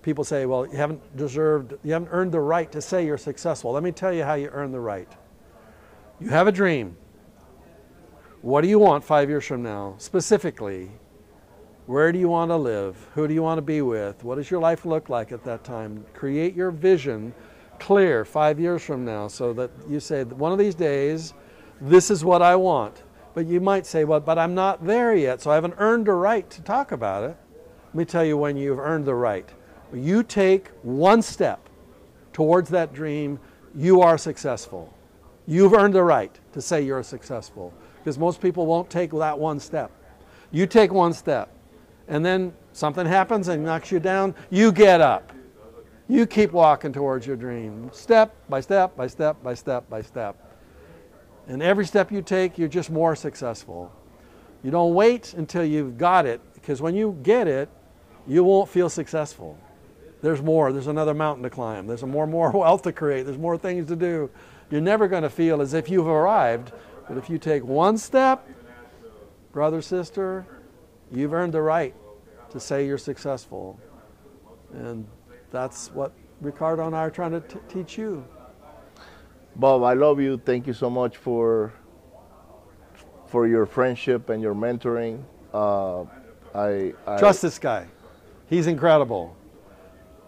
people 0.02 0.22
say, 0.22 0.46
well, 0.46 0.66
you 0.66 0.76
haven't 0.76 1.16
deserved, 1.16 1.74
you 1.82 1.92
haven't 1.92 2.10
earned 2.12 2.30
the 2.30 2.40
right 2.40 2.70
to 2.72 2.80
say 2.80 3.04
you're 3.04 3.18
successful. 3.18 3.72
Let 3.72 3.82
me 3.82 3.90
tell 3.90 4.12
you 4.12 4.22
how 4.22 4.34
you 4.34 4.48
earn 4.52 4.70
the 4.70 4.80
right. 4.80 5.10
You 6.20 6.28
have 6.28 6.46
a 6.46 6.52
dream. 6.52 6.96
What 8.42 8.60
do 8.60 8.68
you 8.68 8.78
want 8.78 9.02
five 9.02 9.28
years 9.28 9.44
from 9.44 9.62
now? 9.62 9.96
Specifically, 9.98 10.90
where 11.86 12.10
do 12.10 12.18
you 12.18 12.28
want 12.28 12.50
to 12.50 12.56
live? 12.56 12.96
Who 13.14 13.28
do 13.28 13.34
you 13.34 13.42
want 13.42 13.58
to 13.58 13.62
be 13.62 13.80
with? 13.80 14.24
What 14.24 14.36
does 14.36 14.50
your 14.50 14.60
life 14.60 14.84
look 14.84 15.08
like 15.08 15.32
at 15.32 15.44
that 15.44 15.62
time? 15.64 16.04
Create 16.14 16.54
your 16.54 16.70
vision 16.70 17.32
clear 17.78 18.24
five 18.24 18.58
years 18.58 18.82
from 18.82 19.04
now 19.04 19.28
so 19.28 19.52
that 19.52 19.70
you 19.88 20.00
say, 20.00 20.24
one 20.24 20.52
of 20.52 20.58
these 20.58 20.74
days, 20.74 21.32
this 21.80 22.10
is 22.10 22.24
what 22.24 22.42
I 22.42 22.56
want. 22.56 23.02
But 23.34 23.46
you 23.46 23.60
might 23.60 23.86
say, 23.86 24.04
well, 24.04 24.20
but 24.20 24.38
I'm 24.38 24.54
not 24.54 24.84
there 24.84 25.14
yet, 25.14 25.42
so 25.42 25.50
I 25.50 25.54
haven't 25.54 25.74
earned 25.78 26.08
a 26.08 26.12
right 26.12 26.48
to 26.50 26.62
talk 26.62 26.90
about 26.92 27.24
it. 27.24 27.36
Let 27.88 27.94
me 27.94 28.04
tell 28.04 28.24
you 28.24 28.36
when 28.36 28.56
you've 28.56 28.78
earned 28.78 29.04
the 29.04 29.14
right. 29.14 29.48
You 29.92 30.22
take 30.22 30.70
one 30.82 31.22
step 31.22 31.68
towards 32.32 32.68
that 32.70 32.92
dream, 32.92 33.38
you 33.74 34.00
are 34.00 34.18
successful. 34.18 34.92
You've 35.46 35.72
earned 35.74 35.94
the 35.94 36.02
right 36.02 36.36
to 36.52 36.60
say 36.60 36.82
you're 36.82 37.02
successful 37.02 37.72
because 37.98 38.18
most 38.18 38.40
people 38.40 38.66
won't 38.66 38.90
take 38.90 39.12
that 39.12 39.38
one 39.38 39.60
step. 39.60 39.92
You 40.50 40.66
take 40.66 40.92
one 40.92 41.12
step, 41.12 41.50
and 42.08 42.24
then 42.24 42.52
something 42.72 43.06
happens 43.06 43.48
and 43.48 43.64
knocks 43.64 43.90
you 43.90 44.00
down, 44.00 44.34
you 44.50 44.72
get 44.72 45.00
up. 45.00 45.32
You 46.08 46.26
keep 46.26 46.52
walking 46.52 46.92
towards 46.92 47.26
your 47.26 47.36
dream, 47.36 47.90
step 47.92 48.34
by 48.48 48.60
step 48.60 48.96
by 48.96 49.08
step 49.08 49.42
by 49.42 49.54
step 49.54 49.90
by 49.90 50.02
step. 50.02 50.36
And 51.48 51.62
every 51.62 51.84
step 51.84 52.12
you 52.12 52.22
take, 52.22 52.58
you're 52.58 52.68
just 52.68 52.90
more 52.90 53.16
successful. 53.16 53.92
You 54.62 54.70
don't 54.70 54.94
wait 54.94 55.34
until 55.34 55.64
you've 55.64 55.98
got 55.98 56.26
it, 56.26 56.40
because 56.54 56.80
when 56.80 56.94
you 56.94 57.18
get 57.22 57.48
it, 57.48 57.68
you 58.26 58.44
won't 58.44 58.68
feel 58.68 58.88
successful. 58.88 59.58
There's 60.22 60.42
more. 60.42 60.72
There's 60.72 60.86
another 60.86 61.14
mountain 61.14 61.42
to 61.44 61.50
climb. 61.50 61.86
There's 61.86 62.02
more, 62.02 62.26
more 62.26 62.50
wealth 62.54 62.82
to 62.82 62.92
create. 62.92 63.26
There's 63.26 63.38
more 63.38 63.58
things 63.58 63.86
to 63.88 63.96
do. 63.96 64.30
You're 64.70 64.80
never 64.80 65.06
going 65.08 65.22
to 65.22 65.30
feel 65.30 65.60
as 65.60 65.74
if 65.74 65.88
you've 65.88 66.06
arrived. 66.06 66.72
But 67.08 67.16
if 67.16 67.30
you 67.30 67.38
take 67.38 67.64
one 67.64 67.98
step, 67.98 68.48
brother, 69.52 69.80
sister, 69.80 70.44
you've 71.12 71.32
earned 71.32 71.54
the 71.54 71.62
right 71.62 71.94
to 72.50 72.60
say 72.60 72.86
you're 72.86 72.98
successful. 72.98 73.78
And 74.72 75.06
that's 75.50 75.90
what 75.92 76.12
Ricardo 76.40 76.86
and 76.86 76.94
I 76.94 77.00
are 77.00 77.10
trying 77.10 77.32
to 77.32 77.40
t- 77.40 77.58
teach 77.68 77.96
you. 77.98 78.24
Bob, 79.56 79.82
I 79.82 79.94
love 79.94 80.20
you. 80.20 80.36
Thank 80.36 80.66
you 80.66 80.72
so 80.72 80.90
much 80.90 81.16
for 81.16 81.72
for 83.26 83.46
your 83.46 83.66
friendship 83.66 84.28
and 84.28 84.42
your 84.42 84.54
mentoring. 84.54 85.22
Uh, 85.52 86.02
I, 86.54 86.94
I 87.06 87.18
Trust 87.18 87.42
this 87.42 87.58
guy. 87.58 87.86
He's 88.48 88.66
incredible. 88.66 89.36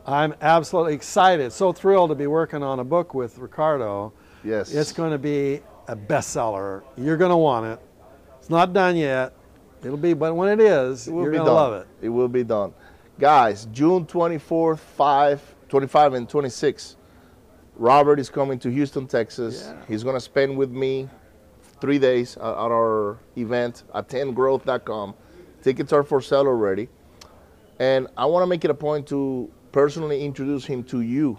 I'm 0.07 0.35
absolutely 0.41 0.95
excited, 0.95 1.53
so 1.53 1.73
thrilled 1.73 2.11
to 2.11 2.15
be 2.15 2.27
working 2.27 2.63
on 2.63 2.81
a 2.81 2.85
book 2.85 3.15
with 3.15 3.39
Ricardo. 3.39 4.13
Yes. 4.43 4.73
It's 4.73 4.93
going 4.93 5.13
to 5.13 5.19
be 5.19 5.61
a 5.87 5.95
bestseller. 5.95 6.83
You're 6.97 7.17
going 7.17 7.31
to 7.31 7.37
want 7.37 7.67
it. 7.67 7.81
It's 8.39 8.51
not 8.51 8.73
done 8.73 8.97
yet. 8.97 9.35
It'll 9.83 9.97
be, 9.97 10.13
but 10.15 10.35
when 10.35 10.49
it 10.49 10.61
is, 10.65 11.07
It 11.09 11.13
will 11.13 11.23
you're 11.23 11.31
be 11.33 11.37
going 11.39 11.47
done. 11.47 11.55
love 11.55 11.73
it. 11.75 11.87
It 12.03 12.09
will 12.09 12.29
be 12.29 12.45
done. 12.45 12.73
Guys, 13.19 13.67
June 13.73 14.07
24th, 14.07 14.79
5, 14.79 15.55
25, 15.69 16.15
and 16.15 16.29
26. 16.29 16.97
Robert 17.77 18.19
is 18.19 18.29
coming 18.29 18.59
to 18.61 18.71
Houston, 18.71 19.07
Texas. 19.07 19.67
Yeah. 19.67 19.81
He's 19.87 20.03
going 20.03 20.17
to 20.17 20.21
spend 20.21 20.57
with 20.57 20.71
me 20.71 21.09
three 21.81 21.99
days 21.99 22.37
at, 22.37 22.43
at 22.43 22.49
our 22.73 23.19
event 23.37 23.85
at 23.95 24.09
attendgrowth.com. 24.09 25.15
Tickets 25.63 25.93
are 25.93 26.03
for 26.03 26.21
sale 26.21 26.47
already. 26.47 26.89
And 27.79 28.09
I 28.17 28.27
want 28.27 28.43
to 28.43 28.47
make 28.49 28.65
it 28.65 28.71
a 28.71 28.75
point 28.75 29.07
to 29.09 29.49
personally 29.71 30.25
introduce 30.25 30.65
him 30.65 30.83
to 30.85 31.03
you 31.03 31.39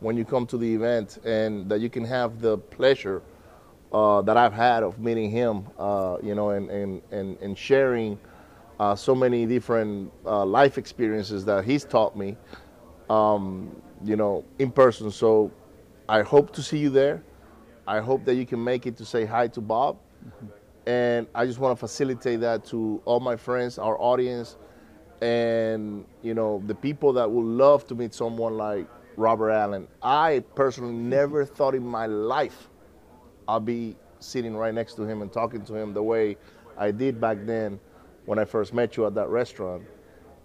when 0.00 0.16
you 0.16 0.24
come 0.24 0.46
to 0.46 0.56
the 0.56 0.74
event 0.74 1.18
and 1.24 1.68
that 1.68 1.80
you 1.80 1.90
can 1.90 2.04
have 2.04 2.40
the 2.40 2.58
pleasure 2.58 3.22
uh, 3.92 4.22
that 4.22 4.36
I've 4.36 4.52
had 4.52 4.82
of 4.82 4.98
meeting 4.98 5.30
him, 5.30 5.66
uh, 5.78 6.18
you 6.22 6.34
know, 6.34 6.50
and, 6.50 6.70
and, 6.70 7.02
and, 7.10 7.38
and 7.40 7.56
sharing 7.56 8.18
uh, 8.78 8.94
so 8.94 9.14
many 9.14 9.46
different 9.46 10.12
uh, 10.24 10.44
life 10.44 10.78
experiences 10.78 11.44
that 11.46 11.64
he's 11.64 11.84
taught 11.84 12.16
me, 12.16 12.36
um, 13.10 13.74
you 14.04 14.16
know, 14.16 14.44
in 14.58 14.70
person. 14.70 15.10
So 15.10 15.50
I 16.08 16.22
hope 16.22 16.52
to 16.52 16.62
see 16.62 16.78
you 16.78 16.90
there. 16.90 17.22
I 17.86 18.00
hope 18.00 18.24
that 18.26 18.34
you 18.34 18.44
can 18.44 18.62
make 18.62 18.86
it 18.86 18.96
to 18.98 19.04
say 19.04 19.24
hi 19.24 19.48
to 19.48 19.60
Bob. 19.60 19.98
And 20.86 21.26
I 21.34 21.46
just 21.46 21.58
want 21.58 21.76
to 21.76 21.80
facilitate 21.80 22.40
that 22.40 22.64
to 22.66 23.00
all 23.04 23.20
my 23.20 23.36
friends, 23.36 23.78
our 23.78 24.00
audience, 24.00 24.56
and 25.20 26.04
you 26.22 26.32
know 26.32 26.62
the 26.66 26.74
people 26.74 27.12
that 27.14 27.28
would 27.30 27.44
love 27.44 27.86
to 27.88 27.94
meet 27.94 28.14
someone 28.14 28.56
like 28.56 28.86
Robert 29.16 29.50
Allen. 29.50 29.88
I 30.02 30.44
personally 30.54 30.94
never 30.94 31.44
thought 31.44 31.74
in 31.74 31.86
my 31.86 32.06
life 32.06 32.68
I'll 33.48 33.58
be 33.58 33.96
sitting 34.20 34.54
right 34.54 34.74
next 34.74 34.94
to 34.94 35.04
him 35.04 35.22
and 35.22 35.32
talking 35.32 35.64
to 35.64 35.74
him 35.74 35.94
the 35.94 36.02
way 36.02 36.36
I 36.76 36.90
did 36.90 37.20
back 37.20 37.38
then 37.44 37.80
when 38.26 38.38
I 38.38 38.44
first 38.44 38.74
met 38.74 38.96
you 38.96 39.06
at 39.06 39.14
that 39.14 39.28
restaurant. 39.28 39.82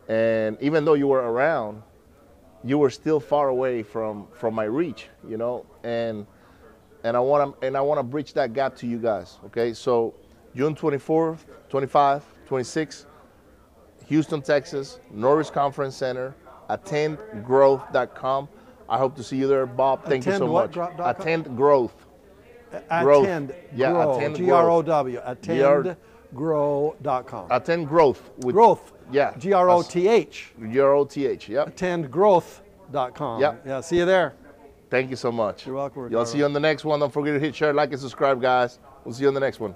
And 0.08 0.58
even 0.62 0.86
though 0.86 0.94
you 0.94 1.08
were 1.08 1.20
around, 1.20 1.84
you 2.64 2.78
were 2.78 2.90
still 2.90 3.20
far 3.20 3.50
away 3.50 3.84
from 3.84 4.28
from 4.32 4.54
my 4.54 4.64
reach, 4.64 5.10
you 5.28 5.38
know. 5.38 5.66
And 5.84 6.26
and 7.04 7.18
I 7.18 7.20
want 7.20 7.60
to 7.60 7.68
and 7.68 7.76
I 7.76 7.82
want 7.82 8.00
to 8.00 8.04
bridge 8.04 8.34
that 8.34 8.54
gap 8.54 8.76
to 8.78 8.88
you 8.88 8.98
guys. 8.98 9.40
Okay, 9.46 9.74
so 9.74 10.14
June 10.56 10.76
24th, 10.76 11.40
25, 11.70 12.24
26, 12.46 13.06
Houston, 14.08 14.42
Texas, 14.42 15.00
Norris 15.12 15.50
Conference 15.50 15.96
Center, 15.96 16.36
attendgrowth.com. 16.70 18.48
I 18.88 18.98
hope 18.98 19.16
to 19.16 19.24
see 19.24 19.38
you 19.38 19.48
there, 19.48 19.66
Bob. 19.66 20.06
Thank 20.06 20.26
you 20.26 20.34
so 20.34 20.48
much. 20.48 20.78
Attend 21.00 21.56
growth. 21.58 22.03
Growth. 23.02 23.24
Attend 23.24 23.54
Yeah, 23.76 23.92
grow. 23.92 24.16
attend 24.18 24.36
G 24.36 24.50
R 24.52 24.70
O 24.70 24.82
W. 24.82 25.20
Attendgrow.com. 26.34 27.48
Attend 27.52 27.88
growth 27.88 28.30
with 28.38 28.56
Growth. 28.56 28.94
Yeah. 29.12 29.36
G 29.38 29.54
R 29.54 29.70
O 29.70 29.82
T 29.84 30.08
H. 30.08 30.52
G 30.72 30.80
R 30.80 30.94
O 30.94 31.06
T 31.06 31.26
H. 31.28 31.50
Yep. 31.50 31.76
Attendgrowth.com. 31.76 33.42
Yep. 33.42 33.64
Yeah. 33.66 33.82
See 33.82 33.98
you 33.98 34.06
there. 34.06 34.34
Thank 34.90 35.10
you 35.10 35.16
so 35.16 35.32
much. 35.32 35.66
You're 35.66 35.76
welcome, 35.76 36.12
Y'all 36.12 36.26
see 36.26 36.38
you 36.38 36.46
on 36.46 36.54
the 36.54 36.60
next 36.60 36.86
one. 36.86 37.00
Don't 37.00 37.12
forget 37.12 37.34
to 37.34 37.40
hit 37.40 37.56
share, 37.56 37.74
like, 37.74 37.92
and 37.92 38.00
subscribe, 38.00 38.40
guys. 38.40 38.78
We'll 39.04 39.14
see 39.16 39.24
you 39.24 39.28
on 39.28 39.34
the 39.34 39.40
next 39.40 39.60
one. 39.60 39.76